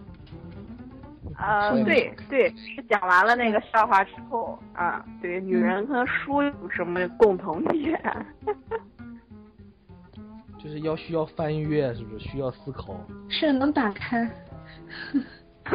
[1.35, 7.99] 啊，对对，是讲完了那个笑话之后啊，对，女人和书有什么共同点？
[10.63, 12.95] 就是要需要翻阅，是不是需要思考？
[13.29, 14.29] 是能打开。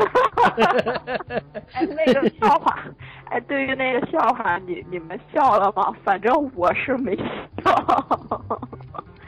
[1.72, 2.84] 哎，那个笑话，
[3.30, 5.92] 哎，对于那个笑话，你你们笑了吗？
[6.04, 7.24] 反正我是没笑。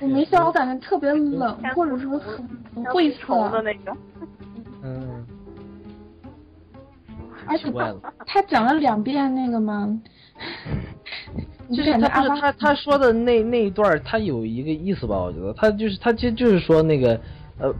[0.00, 3.96] 我没笑，我感觉特别冷，或者说很晦涩的那个。
[4.82, 5.26] 嗯。
[7.46, 7.94] 而且他
[8.26, 10.00] 他讲了两遍那个吗？
[11.70, 15.18] 就是他不是他他说的那那一段他有一个意思吧？
[15.18, 17.20] 我觉得他就是他其实就是说那个
[17.58, 17.70] 呃，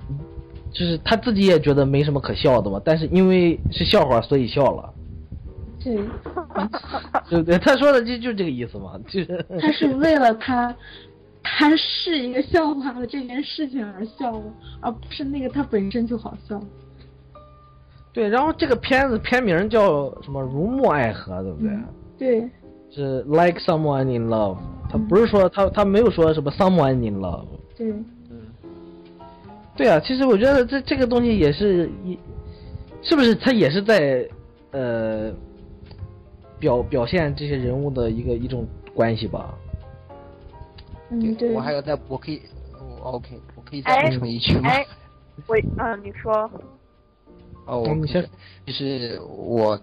[0.71, 4.93] 就是他自己也觉得没什么可笑的嘛，但是因为是笑话，所以笑了。
[5.83, 5.97] 对，
[7.31, 7.59] 对不对？
[7.59, 9.47] 他说的就就这个意思嘛，就是。
[9.61, 10.75] 他是为了他，
[11.43, 14.43] 他是一个笑话的这件事情而笑，
[14.81, 16.61] 而不是那个他本身就好笑。
[18.13, 20.43] 对，然后这个片子片名叫什么？
[20.43, 21.79] 如沐爱河，对不对？
[22.19, 22.51] 对。
[22.91, 24.57] 是 like someone in love，
[24.91, 27.47] 他不是说他他没有说什么 someone in love。
[27.77, 27.91] 对，
[28.31, 28.43] 嗯，
[29.77, 32.19] 对啊，其实我觉得这这个东西也是一，
[33.03, 34.29] 是不是他也是在
[34.73, 35.33] 呃
[36.59, 39.55] 表表现这些人物的一个一种关系吧？
[41.11, 41.53] 嗯，对。
[41.53, 42.43] 我还要再，我可以
[43.03, 44.69] ，OK，我可以再补充一句吗？
[44.69, 44.87] 哎，
[45.47, 46.51] 我，嗯，你说。
[47.67, 48.27] 哦，我先，
[48.65, 49.79] 就是我。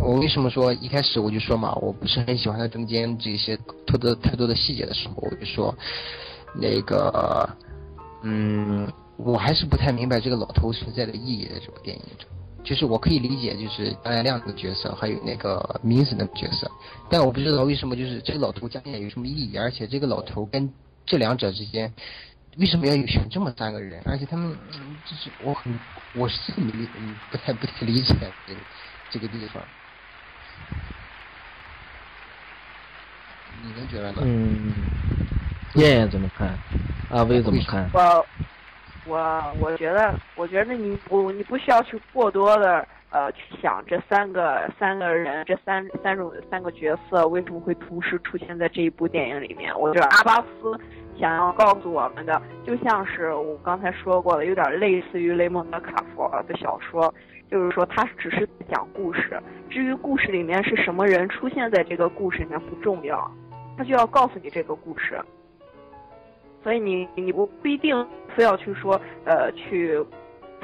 [0.00, 3.56] 我为什么说一开始我就说嘛，我不是很喜欢他中间这些
[3.86, 5.74] 拖的太多的细节的时候，我就说，
[6.54, 7.48] 那个，
[8.22, 12.28] 嗯，我还是不太明白这个老头存在的意义在这部电影中。
[12.62, 16.70] 就是我可以理解，就是张爱亮的角色，还有那个明子的角色，
[17.08, 20.70] 但我不知道为什么就是这个老头加进来有什么意义，而且这个老头跟
[21.06, 21.90] 这两者之间
[22.58, 24.54] 为什么要有选这么三个人，而且他们
[25.06, 25.72] 就是我很
[26.14, 28.14] 我是没嗯不太不太理解
[28.46, 28.60] 这个。
[29.10, 29.62] 这个地方，
[33.62, 34.18] 你们觉得呢？
[34.22, 34.72] 嗯，
[35.74, 36.48] 燕燕怎么看？
[37.10, 37.90] 阿威怎么看？
[37.92, 38.26] 我
[39.06, 49.76] 我我觉得，我觉得你不你不需要去过多的呃去想这三个三个人这三三种三个角色为什么会同时出现在这一部电影里面。
[49.76, 50.78] 我觉得阿巴斯
[51.18, 57.12] 想要告诉我们的，就像是我刚才说过的，有点类似于雷蒙德·卡佛的小说，
[57.50, 59.40] 就是说他只是讲故事，
[59.70, 63.30] 至于故事里面是什么人出现在这个故事里面不重要，
[63.78, 65.18] 他就要告诉你这个故事。
[66.62, 69.98] 所以你你不不一定非要去说呃去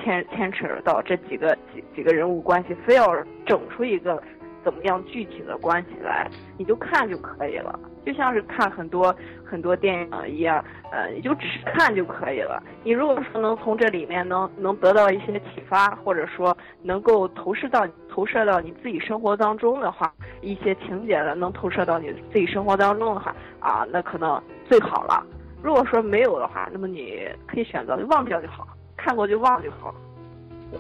[0.05, 3.09] 牵牵扯到这几个几几个人物关系，非要
[3.47, 4.23] 整出一个
[4.67, 9.15] 怎么样具体的关系来，你就看就可以了，就像是看很多
[9.45, 12.61] 很多电影一样，呃，你就只是看就可以了。
[12.83, 25.25] 你如果说能从这里面能能得到一些启发，或者说能够投射到投射到你自己生活当中的话，一些情节的能投射到你自己生活当中的话，啊，那可能最好了。
[25.63, 29.95] 如果说没有的话，那么你可以选择忘掉就好，看过就忘就好。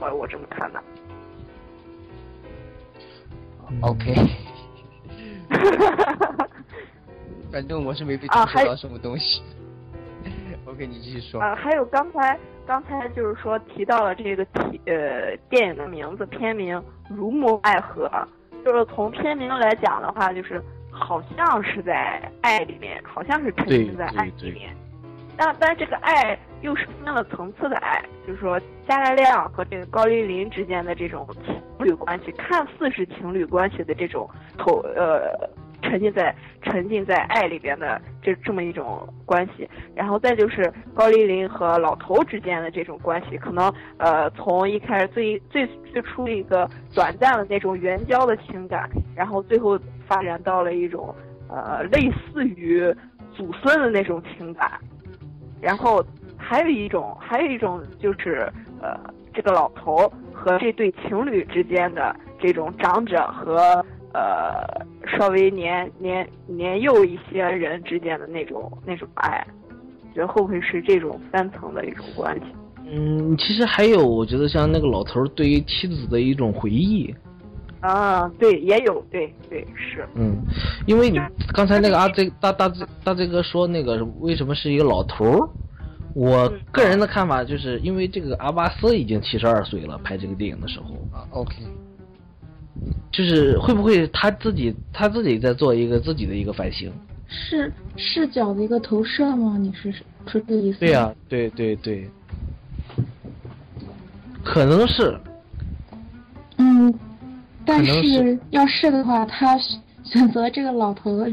[0.00, 0.82] 我我这么看的。
[3.82, 4.14] OK，
[7.52, 9.42] 反正我是没被啊还投射到什么东西。
[10.66, 11.40] OK，你继续说。
[11.40, 16.76] 啊，还有刚才刚才就是说提到了这个题呃电影的名字片名
[17.08, 18.08] 《如沐爱河》，
[18.64, 24.74] 就是从片名来讲的话，就是好像是在爱里面，好像是沉浸在爱里面。
[25.36, 28.58] 但但这个爱又是分了层次的爱，就是说
[28.88, 35.30] 加莱亮和这个高丽琳之间的这种情侣关系，看似是情侣关系的这种投呃
[35.82, 49.78] 沉浸在沉浸在爱里边的这这么一种关系，然后再就是高丽琳和老头之间的这种关系，可能呃从一开始最最最初一个短暂的那种援交的情感，然后最后
[50.08, 51.14] 发展到了一种
[51.48, 52.82] 呃类似于
[53.34, 54.80] 祖孙的那种情感。
[55.60, 56.04] 然后
[56.36, 58.50] 还有一种，还有一种就是
[58.80, 58.98] 呃，
[59.32, 64.62] 这个老头和这对情侣之间的这种长者和呃
[65.18, 69.46] 稍微年年年幼一些人之间的那种那种爱，
[70.14, 72.46] 觉得会不会是这种三层的一种关系？
[72.88, 77.12] 嗯，其实还有，我觉得像那个老头对于妻子的一种回忆。
[77.80, 80.36] 啊，对，也有，对对是，嗯，
[80.86, 81.20] 因为你
[81.52, 85.48] 刚才那个阿 Z 大大 Z 大 Z 哥说那个为什么是一个老头儿，
[86.14, 91.54] 我个人的看法就是因为这个阿巴斯已经七十二岁了，拍这个电影的时候，啊，OK，
[93.12, 96.90] 就是会不会他自己他自己在做一个自己的一个反省？
[97.28, 99.58] 是视角的一个投射吗？
[99.58, 100.78] 你是是这个意思？
[100.78, 102.08] 对呀、对对对，
[104.44, 105.18] 可能是，
[106.58, 106.94] 嗯，
[107.66, 111.30] 但是是要是的话，他选选择这个老头的，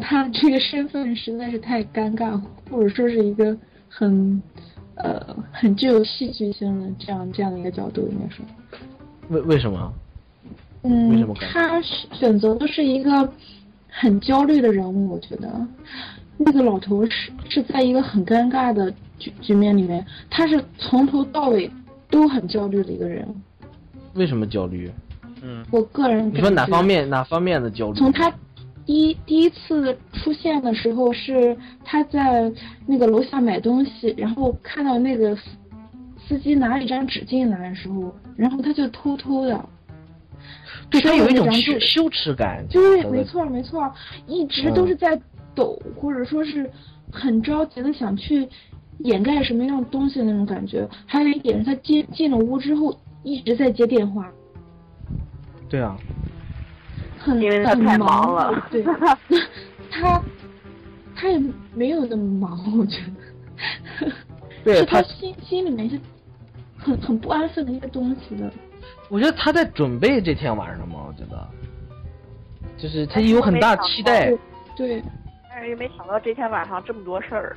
[0.00, 2.40] 他这个身份实在是太尴尬，
[2.70, 3.56] 或者说是一个
[3.88, 4.42] 很
[4.94, 8.44] 呃很具有戏剧性的这样这样的一个角度，应该说。
[9.28, 9.92] 为为什么？
[10.82, 13.30] 为什嗯么，他选择的是一个
[13.88, 15.66] 很焦虑的人物，我觉得
[16.36, 21.70] 那个老头是是在一个很尴尬的局局面里面，他是从头到尾
[22.10, 23.26] 都很焦虑的一个人。
[24.14, 24.90] 为什么焦虑？
[25.44, 27.98] 嗯，我个人你说哪方面哪方面的焦虑？
[27.98, 28.32] 从他
[28.86, 31.54] 第一第一次出现的时候，是
[31.84, 32.50] 他在
[32.86, 35.42] 那个楼下买东西，然后看到那个司
[36.26, 39.68] 司机拿了一张纸进来的时候，然后他就偷偷的，
[40.88, 42.64] 对他有一种羞羞耻感。
[42.70, 43.92] 对，没错没错，
[44.26, 45.20] 一直都是在
[45.54, 46.70] 抖，或者说是
[47.12, 48.48] 很着急的想去
[49.00, 50.88] 掩盖什么样东西的那种感觉。
[51.06, 54.30] 还有一点是他进进了屋之后一直在接电话，
[55.74, 55.96] 对啊，
[57.18, 58.80] 很因为他太忙了 对，
[59.90, 60.22] 他
[61.16, 61.42] 他也
[61.74, 64.06] 没有那么忙，我觉得。
[64.06, 64.12] 是
[64.62, 65.98] 对他他心心里面是
[66.78, 68.48] 很很不安分的一个东西的。
[69.08, 71.44] 我觉得他在准备这天晚上嘛，我觉得，
[72.76, 74.32] 就是他有很大期待。
[74.76, 75.02] 对，
[75.50, 77.56] 但是又没想到这天晚上这么多事儿。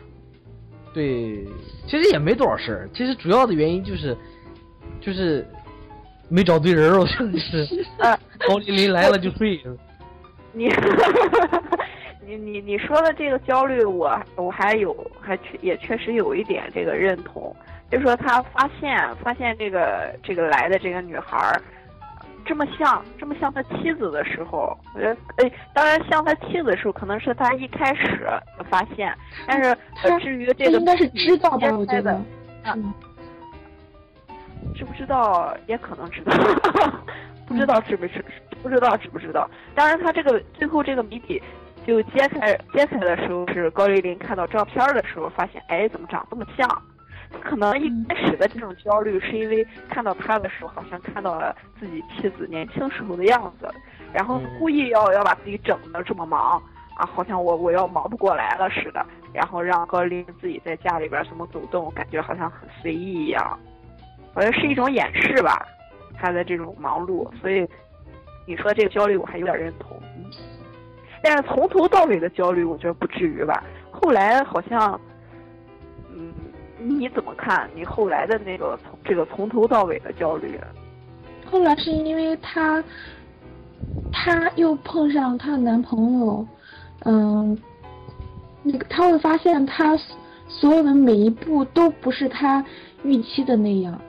[0.92, 1.46] 对，
[1.86, 4.18] 其实也没多少事儿，其实主要的原因就是，
[5.00, 5.48] 就是
[6.30, 8.18] 没找对人儿，我觉得是呃，
[8.48, 9.60] 高丽琳来了就睡。
[10.54, 10.70] 你
[12.26, 17.56] 你你你说的这个焦虑我，我还有还确也确实有一点这个认同，
[17.92, 21.62] 就是说他发现发现这个这个来的这个女孩儿
[22.46, 28.28] 这么像这么像他妻子的时候，我觉得哎，当然像他妻子的时候，可能是他一开始
[28.70, 29.14] 发现，
[29.46, 29.70] 但是
[30.04, 31.70] 呃至于这个应该是知道吧？
[31.78, 32.20] 我觉得
[34.76, 36.34] 知不知道也可能知道，
[37.48, 38.24] 不知道知不知
[38.62, 39.50] 不知道知不知道。
[39.76, 41.42] 当然，他这个最后这个谜底
[41.86, 46.68] 就揭开揭开的时候是高丽玲看到照片的时候，发现哎怎么长这么像？
[47.44, 53.70] 可能一开始的这种焦虑是因为看到他的时候好像看到了自己妻子年轻时候的样子，
[54.14, 56.62] 然后故意要要把自己整的这么忙
[56.96, 63.60] 啊，好像我我要忙不过来了似的，然后让高丽玲自己在家里边怎么走动，感觉好像很随意一样，
[64.38, 65.66] 好像是一种掩饰吧，
[66.16, 67.68] 他的这种忙碌，所以
[68.46, 70.00] 你说这个焦虑我还有点认同。
[71.24, 73.64] 但是从头到尾的焦虑，我觉得不至于吧。
[73.90, 75.02] 后来好像，
[76.16, 76.32] 嗯，
[76.78, 77.68] 你怎么看？
[77.74, 80.60] 你后来的那个从这个从头到尾的焦虑？
[81.50, 82.84] 后来是因为她，
[84.14, 86.48] 她又碰上她的男朋友，
[87.06, 87.58] 嗯，
[88.62, 89.98] 那个她会发现她
[90.48, 92.64] 所有的每一步都不是她
[93.04, 94.00] 预期的那样。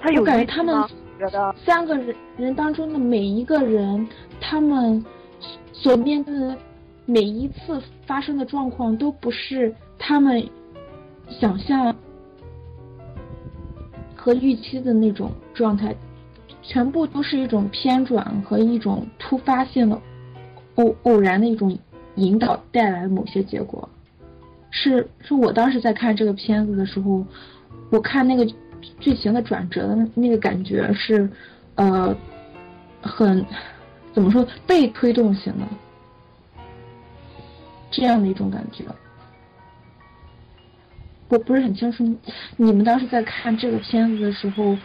[0.00, 0.74] 他有我感觉他们
[1.18, 4.06] 觉得三个人人当中的每一个人，
[4.40, 5.04] 他们
[5.72, 6.56] 所面对的
[7.04, 10.42] 每一次发生的状况，都不是他们
[11.28, 11.94] 想象
[14.16, 15.94] 和预期的那种状态，
[16.62, 20.00] 全部都是一种偏转和一种突发性的
[20.76, 21.76] 偶偶然的一种
[22.16, 23.88] 引导带来的某些结果。
[24.70, 27.24] 是是我当时在看这个片子的时候，
[27.90, 28.46] 我看那个
[28.98, 31.28] 剧情的转折的那个感觉是，
[31.74, 32.16] 呃，
[33.02, 33.44] 很
[34.12, 35.66] 怎么说被推动型的
[37.90, 38.84] 这样的一种感觉。
[41.28, 42.04] 我不是很清楚，
[42.56, 44.76] 你们当时在看这个片子的时候，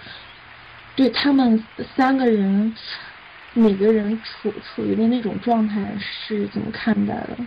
[0.95, 1.63] 对他们
[1.95, 2.71] 三个人
[3.53, 7.37] 每个人处处于的那种状态是怎么看待的？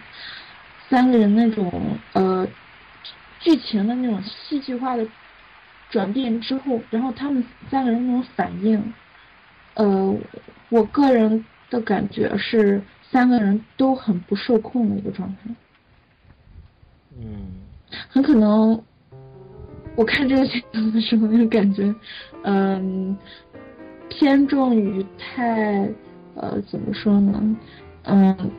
[0.88, 2.46] 三个人那种呃
[3.38, 5.06] 剧情的那种戏剧化的
[5.90, 8.92] 转变之后，然后他们三个人那种反应，
[9.74, 10.16] 呃，
[10.68, 15.50] 我个人的感觉是三个人都很不受控的一个状态。
[17.18, 17.46] 嗯，
[18.08, 18.82] 很可能
[19.96, 21.94] 我看这个镜头的时候，那个感觉，
[22.42, 23.16] 嗯，
[24.08, 25.90] 偏重于太
[26.34, 27.56] 呃怎么说呢，
[28.04, 28.50] 嗯，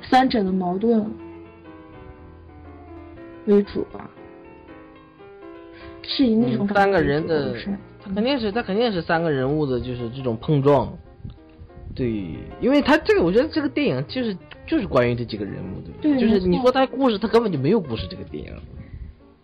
[0.00, 1.04] 三者的矛盾
[3.46, 4.08] 为主吧，
[6.06, 7.54] 是以那种三个人的
[8.02, 10.92] 他肯定是他肯定是三个人物的，就是这种碰撞。
[11.94, 12.24] 对，
[12.60, 14.36] 因为他这个，我觉得这个电影就是
[14.66, 18.52] 就是关于这几个人物的，对就是你说他故事，他根本就没有故事，这个电影，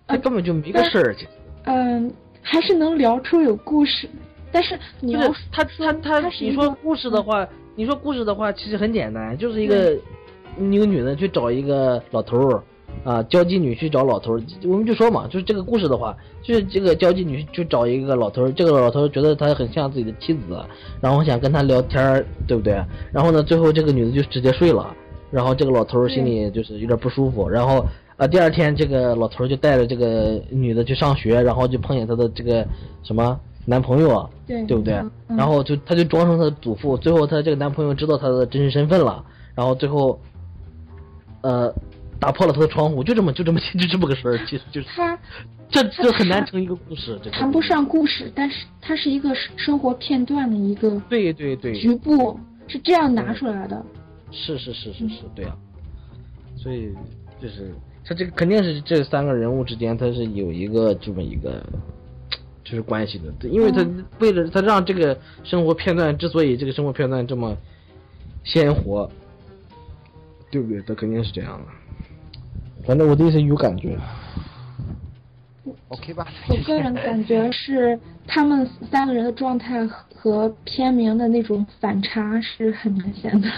[0.06, 1.14] 他根本就没个事儿。
[1.14, 1.28] 其实。
[1.64, 2.12] 嗯，
[2.42, 4.08] 还是能聊出有故事，
[4.50, 7.46] 但是你要就是他他他，你说故事的话，
[7.76, 9.96] 你说故事的话，其实很简单，就是一个
[10.58, 12.62] 一个女的去找一个老头儿
[13.04, 20.40] 啊，交际女去找老头儿，我们就说嘛，就是这个故事的话，就是这个交际女去找一个老头儿，这个老头儿觉得他很像自己的妻子，
[21.00, 22.74] 然后想跟他聊天儿，对不对？
[23.12, 24.94] 然后呢，最后这个女的就直接睡了，
[25.30, 27.84] 然后这个老头儿心里就是有点不舒服，然后。
[28.16, 32.62] 啊，第二天这个老头儿就带着这个女的去上学，然后就碰见她的这个
[33.02, 34.92] 什么男朋友啊，对对不对？
[34.92, 40.20] 嗯然后就她就装成她的祖父，最后她这个男朋友知道她的真实身份了，然后最后，
[41.40, 41.72] 呃，
[42.20, 45.18] 打破了他的窗户，就这么就这么 就这么个事儿，其实就是他
[45.70, 52.38] 这这很难成一个故事，这个谈不上故事，但是它是一个生活片段的一个对对对，局部，
[52.68, 53.82] 是这样拿出来的。
[54.30, 55.56] 是是是是是，对啊，
[56.56, 56.92] 所以
[57.40, 57.74] 就是
[58.04, 61.64] 他这个肯定是这三个人物之间他是有一个这么一个
[62.62, 67.56] 就是关系的，对因为他嗯为了他让这个生活片段之所以这个生活片段这么
[68.44, 69.10] 鲜活，
[70.50, 70.80] 对不对？
[70.82, 71.66] 他肯定是这样的。
[72.84, 73.96] 反正我对是有感觉
[75.88, 76.26] ，OK 吧？
[76.48, 83.48] 我个人感觉是他们三个人的状态和片名的那种反差是很明显的。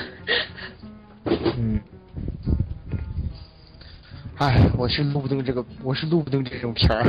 [1.57, 1.81] 嗯，
[4.39, 7.07] 哎，我是录不动这个，我是录不动这种片儿。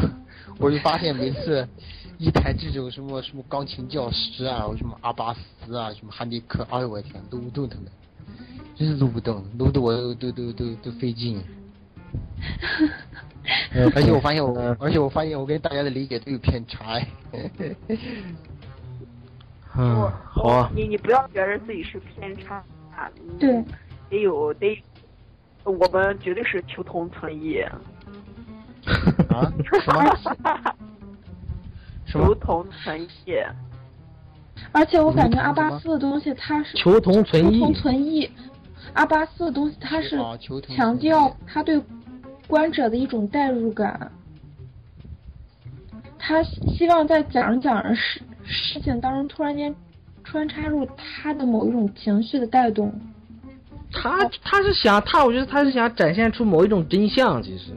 [0.60, 1.68] 我就发现每次
[2.20, 7.86] 一谈这种什么什么钢琴教师啊，什么阿巴斯啊，什么哈迪克，哎呦我天，录不动他们，
[8.76, 11.42] 真是录不动，录的我都都都都都费劲。
[13.96, 16.94] 而且我发现我，而且我发现我跟大家的理解都有偏差。
[16.94, 17.08] 哎
[19.76, 22.64] 嗯，好啊，你你不要觉得自己是偏差
[22.96, 23.10] 啊，
[23.40, 23.64] 对，
[24.10, 24.80] 得有得，
[25.64, 27.82] 我们绝对是求同存异， 啊？
[29.82, 30.16] 什么？
[32.06, 33.08] 求同存异。
[34.72, 38.30] 而且我感觉嗯阿巴斯的东西它是求同存异求同存异。
[38.94, 40.18] 阿巴斯的东西他是
[40.76, 41.82] 强调他对
[42.48, 44.12] 观者的一种代入感，
[46.20, 49.74] 他希望在讲着讲着事事情当中突然间
[50.24, 52.94] 穿插入他的某一种情绪的带动。
[53.92, 57.42] 他他是想他，我觉得他是想展现出某一种真相。
[57.44, 57.72] 其实，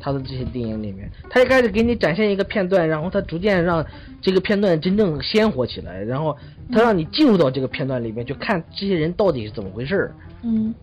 [0.00, 3.84] 他的这些电影里面，他一开始给你展现一个片段，然后他逐渐让
[4.20, 6.36] 这个片段真正鲜活起来，然后
[6.72, 10.14] 他让你进入到这个片段里面，去看这些人到底是怎么回事儿。
[10.42, 10.74] 嗯，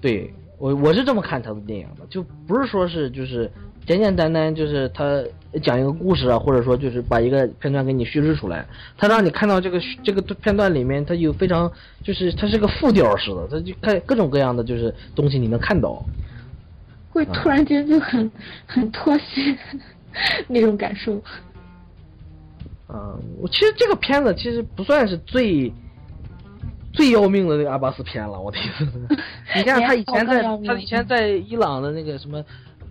[0.00, 3.50] 对我我是这么看他的电影的，就不是说是就是
[3.86, 5.22] 简简单单就是他
[5.62, 8.66] 讲一个故事啊，或者说就是把一个片段给你叙事出来，
[8.96, 11.70] 他让你看到这个这个片段里面，他有非常
[12.02, 16.02] 就是它是个复调式的，他就看各种各样的就是东西你能看到。
[17.12, 18.30] 会突然间就很
[18.66, 19.56] 很脱线
[20.48, 21.14] 那种感受。
[22.88, 25.72] 嗯，我其实这个片子其实不算是最
[26.92, 28.86] 最要命的那个阿巴斯片了，我的意思，
[29.56, 32.44] 你看他以前在他以前在伊朗的那个什么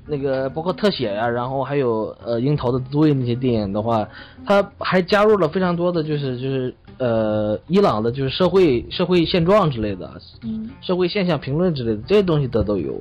[0.07, 4.07] 那个包括特写呀、然后还有呃樱桃的滋味那些电影的话，
[4.45, 12.99] 他还加入了非常多的就是就是呃伊朗的就是社会社会现状之类的，嗯，社会现象评论之类的这些东西他都有，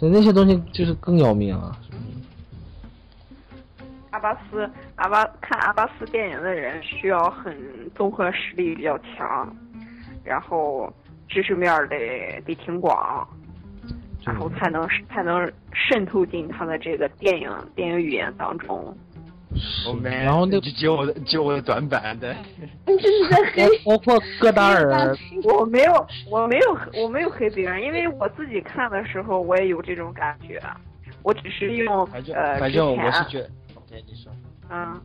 [0.00, 1.76] 所以那些东西就是更要命啊。
[4.12, 4.66] 阿巴斯，
[4.96, 7.54] 阿巴看阿巴斯电影的人需要很
[7.94, 9.54] 综合实力比较强，
[10.24, 10.90] 然后
[11.28, 13.28] 知识面得得挺广，
[14.24, 18.96] 然后才能才能渗透进他的这个电影电影语言当中。
[20.02, 22.34] 然后那就接我的接我的短板的，
[22.86, 30.60] 你这是在黑包括戈达尔，我没有，我没有，我没有黑别人，因为我自己看的时候我也有这种感觉，
[31.22, 33.50] 我只是用反正呃反正之前我是觉得，
[33.88, 34.32] 对你说，
[34.70, 35.00] 嗯，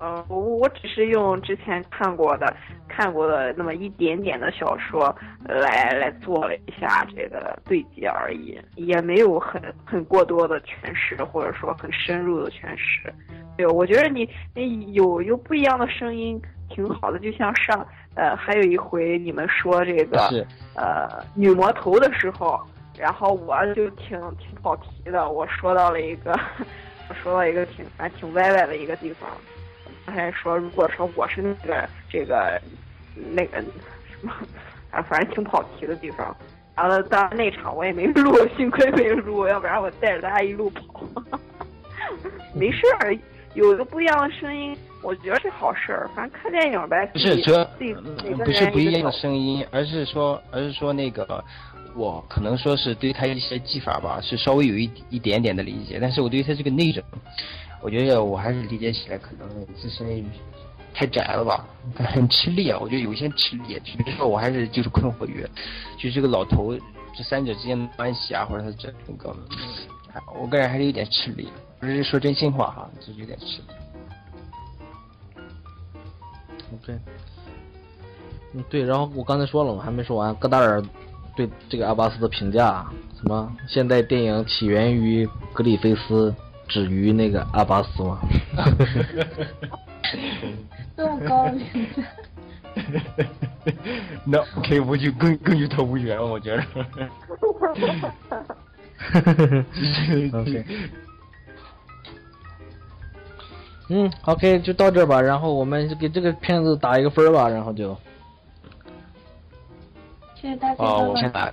[0.00, 2.54] 呃，我我只是用之前看过的
[2.88, 5.14] 看过的那么一点点的小说
[5.46, 13.12] 呃来来做了一下这个对接而已，也没有很很过多的诠释，或者说很深入的诠释。
[13.56, 17.84] 对，我觉得你你有有不一样的声音挺好的，就像上
[18.14, 20.46] 呃还有一回你们说这个是
[20.76, 22.60] 呃女魔头的时候，
[22.96, 26.38] 然后我就挺挺跑题的，我说到了一个，
[27.10, 29.28] 我说到一个挺反正挺歪歪的一个地方，
[30.10, 32.60] 还说如果说我是那个这个
[33.32, 33.66] 那个什
[34.22, 34.32] 么
[34.90, 36.36] 啊，反正挺跑题的地方。
[36.74, 40.84] 然后当然那场我也没录，幸亏没录，要不然我带着大家一路跑。
[42.54, 43.18] 没事儿，
[43.54, 46.08] 有一个不一样的声音，我觉得是好事儿。
[46.14, 47.64] 反正看电影呗，不是主要
[48.44, 51.44] 不是不一样的声音，而是说而是说那个
[51.96, 57.04] 我可能说是对他一些技法吧，是稍微有一一点点的理解，但是我对他这个内容，
[57.80, 60.24] 我觉得我还是理解起来可能自身
[60.94, 61.64] 太窄了吧，
[61.94, 63.80] 很吃力啊，我觉得有些吃力。
[63.84, 65.46] 比如说我还是就是困惑于，
[65.96, 66.76] 就是这个老头
[67.16, 69.36] 这三者之间的关系啊，或者他这那个，
[70.40, 71.48] 我个人还是有点吃力，
[71.78, 73.68] 不是说真心话哈，就是有点吃力。
[76.74, 76.98] OK，
[78.54, 80.82] 嗯，对，然后我刚才说了嘛，还没说完，戈达尔
[81.36, 82.84] 对这个阿巴斯的评价，
[83.16, 86.34] 什么现代电影起源于格里菲斯，
[86.68, 88.20] 止于那个阿巴斯嘛。
[90.96, 92.02] 这么高的评价。
[94.24, 96.62] 那 OK，我就更更与他无缘，我觉得。
[100.32, 100.64] OK，
[103.90, 105.20] 嗯，OK，就到这儿吧。
[105.20, 107.96] 然后我们就给这个片子打一个分儿吧，然后就
[110.34, 110.84] 谢谢大家。
[110.84, 111.52] 啊，我先来。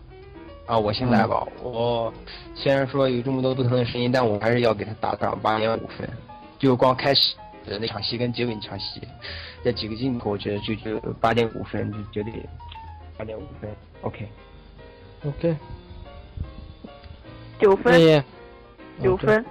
[0.68, 1.48] 啊，我先来吧。
[1.62, 2.14] 我
[2.56, 6.10] 虽然说有这么多不同的声音，但我还是要给他打上八点五分。
[6.57, 9.02] 就光开始的那场戏跟结尾那场戏，
[9.64, 12.34] 这几个镜头，我觉得就就八点五分，就绝对
[13.18, 13.69] 八点五分。
[14.02, 15.56] OK，OK。
[17.60, 18.23] 九分
[19.02, 19.45] 九分，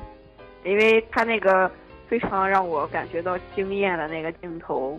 [0.64, 1.70] 因为他那个
[2.08, 4.98] 非常让我感觉到惊艳的那个镜头，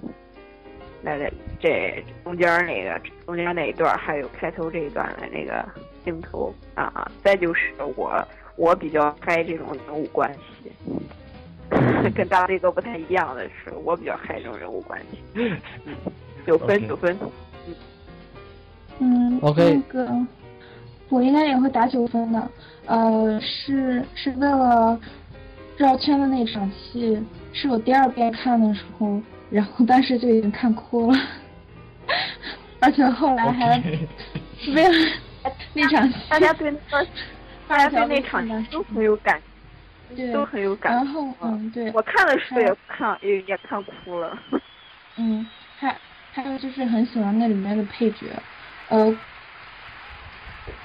[1.06, 5.64] 那个这中间那个中间那一段，还有开头这一段的那个
[6.03, 8.27] 镜头啊，再就是我
[8.57, 10.72] 我比较嗨这种人物关系，
[12.15, 15.19] 跟大卫都不太一样的是，我比较嗨这种人物关系。
[15.36, 15.56] 嗯
[16.48, 17.18] 九分九分，
[18.99, 20.11] 嗯 OK 那个
[21.10, 22.52] 我应该也会打九分的。
[22.86, 24.99] 呃，是是为了
[25.76, 27.19] 绕圈的那场戏，
[27.52, 29.19] 是我第二遍看的时候，
[29.49, 31.17] 然后当时就已经看哭了，
[32.81, 33.81] 而且后来还
[34.73, 35.11] 为了
[35.73, 37.07] 那场戏，大家对那个
[37.67, 39.41] 大家对那场戏戏都很有感，
[40.34, 40.93] 都很有感。
[40.93, 44.38] 然后嗯对，我看的时候也看也也看哭了。
[45.17, 45.47] 嗯，
[45.77, 45.95] 还
[46.34, 48.26] 还有就是很喜欢那里面的配角，
[48.89, 49.17] 呃，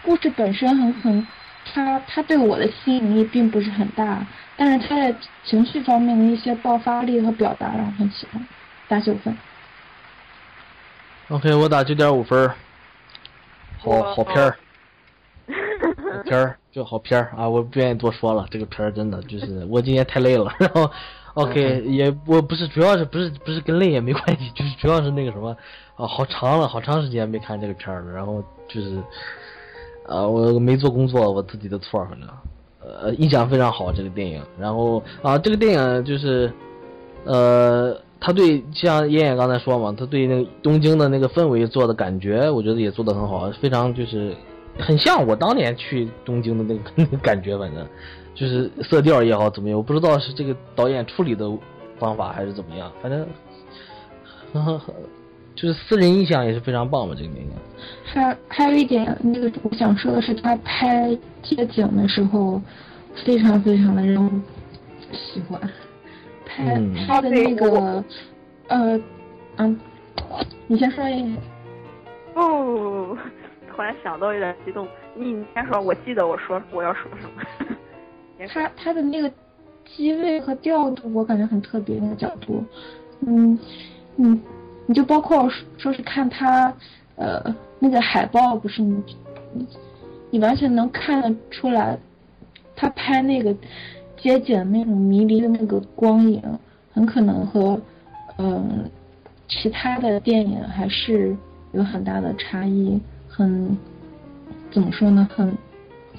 [0.03, 1.27] 故事本身很很，
[1.65, 4.27] 他他对我的吸引力并不是很大，
[4.57, 5.15] 但是他在
[5.45, 8.47] 情绪方面的一些爆发力和表达让我很喜欢，
[8.89, 9.37] 打九分。
[11.29, 12.51] OK，我打九点五分，
[13.79, 14.57] 好 好片儿，
[16.17, 17.49] 好片儿就好片儿啊！
[17.49, 20.91] 我不愿意多说了，这个片儿真的就是 我今天太累了，然后
[21.35, 25.57] OK 也我不是主要是不是不是跟累也没关系，就是主要是那个什么
[25.95, 29.01] 啊，好长了，好长时间没看这个片儿了，然后就是
[30.11, 32.29] 啊，我没做工作，我自己的错，反正
[32.83, 36.53] 呃印象非常好这个电影，然后啊这个电影就是
[37.25, 37.97] 呃。
[38.23, 44.37] 他对像燕燕刚才说嘛，他对那个东京的那个氛围做的感觉，我觉得也做得很好，非常就是
[44.79, 47.83] 很像我当年去东京的那个 那个感觉，反正
[48.35, 51.51] 就是色调也好怎么样，我不知道是这个导演处理的
[51.99, 53.27] 方法还是怎么样，反正
[54.53, 54.79] 呵呵
[55.61, 57.51] 就是私人印象也是非常棒嘛，这个电影。
[58.05, 62.61] 还还有一点，那个我想说的是，他拍街景的时候，
[63.27, 64.31] 非常非常的让我
[65.13, 65.61] 喜欢。
[66.47, 68.05] 拍嗯拍的那个，
[68.69, 69.01] 呃，
[69.57, 69.79] 嗯，
[70.67, 71.41] 你先说一下。
[72.35, 73.17] 哦，
[73.71, 74.89] 突然想到有点激动。
[75.15, 77.77] 你你先说，我记得我说我要说什么。
[78.49, 79.31] 他他的那个
[79.85, 82.65] 机位和调度，我感觉很特别，那个角度，
[83.27, 83.59] 嗯
[84.17, 84.41] 嗯，
[84.87, 86.73] 你就包括说是看他
[87.17, 89.03] 呃那个海报，不是你
[90.31, 91.99] 你完全能看得出来，
[92.75, 93.55] 他拍那个
[94.17, 96.43] 街景那种迷离的那个光影，
[96.93, 97.81] 很可能和
[98.39, 98.91] 嗯、
[99.49, 101.37] 其他的电影还是
[101.73, 102.99] 有很大的差异，
[103.29, 103.77] 很
[104.71, 105.47] 怎么说呢，很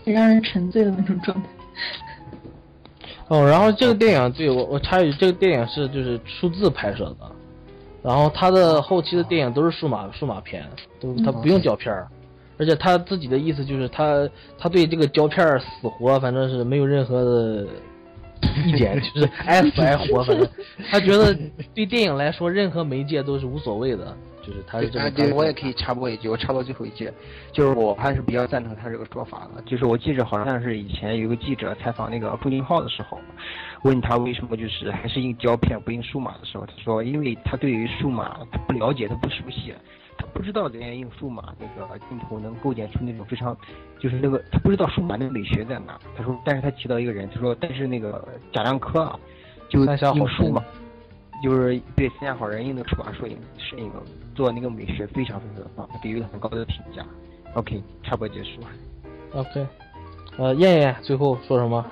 [0.06, 1.50] 很让人沉醉的那种状态。
[3.28, 7.32] 哦，然后这个电影对我我插一句，这个电影是就是数字拍摄的，
[8.04, 10.68] 然后他的后期的电影都是数码数码片，
[11.00, 12.08] 都他不用胶片儿，
[12.58, 17.68] 而且他自己的意思就是他他对这个胶片儿死活反正是没有任何的
[18.66, 20.48] 意见， 就是爱死爱活，反正
[20.90, 21.36] 他觉得
[21.76, 27.12] 对电影来说任何媒介都是无所谓的，就是他是这啊，么对，我也可以插播一句，我插播最后一句，
[27.52, 29.62] 就是我还是比较赞同他这个说法的。
[29.64, 33.20] 就是我记着好像是以前有个记者采访那个朱金浩的时候，
[33.84, 39.74] 问他为什么就是还是印胶片不印数码的时候，他说因为他对于数码他不了解，他不熟悉，
[40.18, 43.56] 他不知道人家用数码那个镜头能构建出那种非常，
[44.00, 46.00] 就是那个他不知道数码那个美学在哪。
[46.18, 49.20] 他说，但是他提到一个人，他说但是那个贾樟柯啊，
[49.70, 49.86] 就
[50.16, 50.64] 用数码。
[51.44, 53.92] 就是对三峡好人印的数码摄影摄影
[54.36, 57.04] 做那个美学非常非常的棒，给予了很高的评价。
[57.56, 58.62] OK，差不多结束。
[59.34, 59.68] OK，
[60.38, 61.86] 呃，燕燕最后说什么？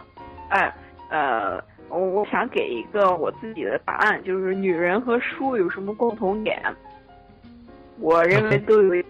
[0.49, 0.73] 哎，
[1.09, 6.61] 呃，我我想给一个我自己的答案，就是女人和书有什么共同点？
[7.99, 9.03] 我认为都有，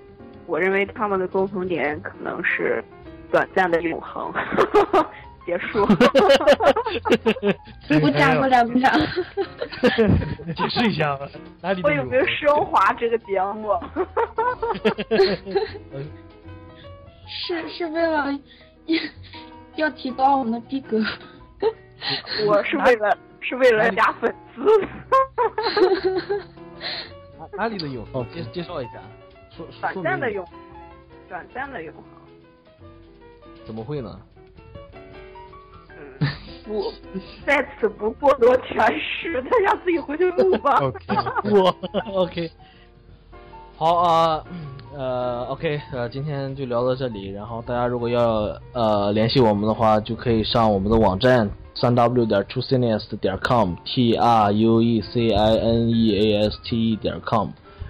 [0.47, 2.83] 我认为他们的共同点可能是
[3.31, 4.33] 短暂的永恒。
[5.49, 5.83] 结束。
[7.99, 8.93] 鼓掌鼓掌鼓掌！
[10.55, 11.27] 解释一下吧，
[11.59, 13.73] 哪里我有没有升华这个节目？
[17.27, 18.27] 是是为了
[19.75, 20.99] 要提高我们的逼格。
[22.47, 24.61] 我是为了是为了加粉丝。
[27.39, 28.23] 哪哪里的永恒？
[28.31, 29.01] 介介绍一下，
[29.49, 30.45] 说短暂的永，
[31.27, 32.03] 短暂的永恒。
[33.65, 34.19] 怎么会呢？
[36.65, 36.91] 不，
[37.45, 40.77] 在此不过多诠释，大家自己回去录吧。
[40.83, 41.75] OK，我
[42.13, 42.51] OK，
[43.75, 44.43] 好啊，
[44.95, 47.29] 呃，OK，呃，今天就聊到这里。
[47.29, 56.91] 然后大家如果要呃联系我们的话，就可以上我们的网站三 w 点 truecineast 点 com，t r u e c i n e a s t
[56.91, 57.49] e 点 com。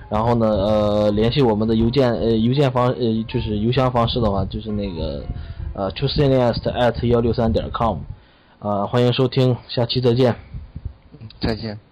[0.10, 5.22] 然后呢，呃，联系我们的邮件，呃，邮件方，呃，就是邮箱方式的话，就是那个
[5.74, 8.00] 呃 truecineast at 幺六三点 com。
[8.60, 10.36] 呃，欢迎收听，下期再见。
[11.40, 11.89] 再见。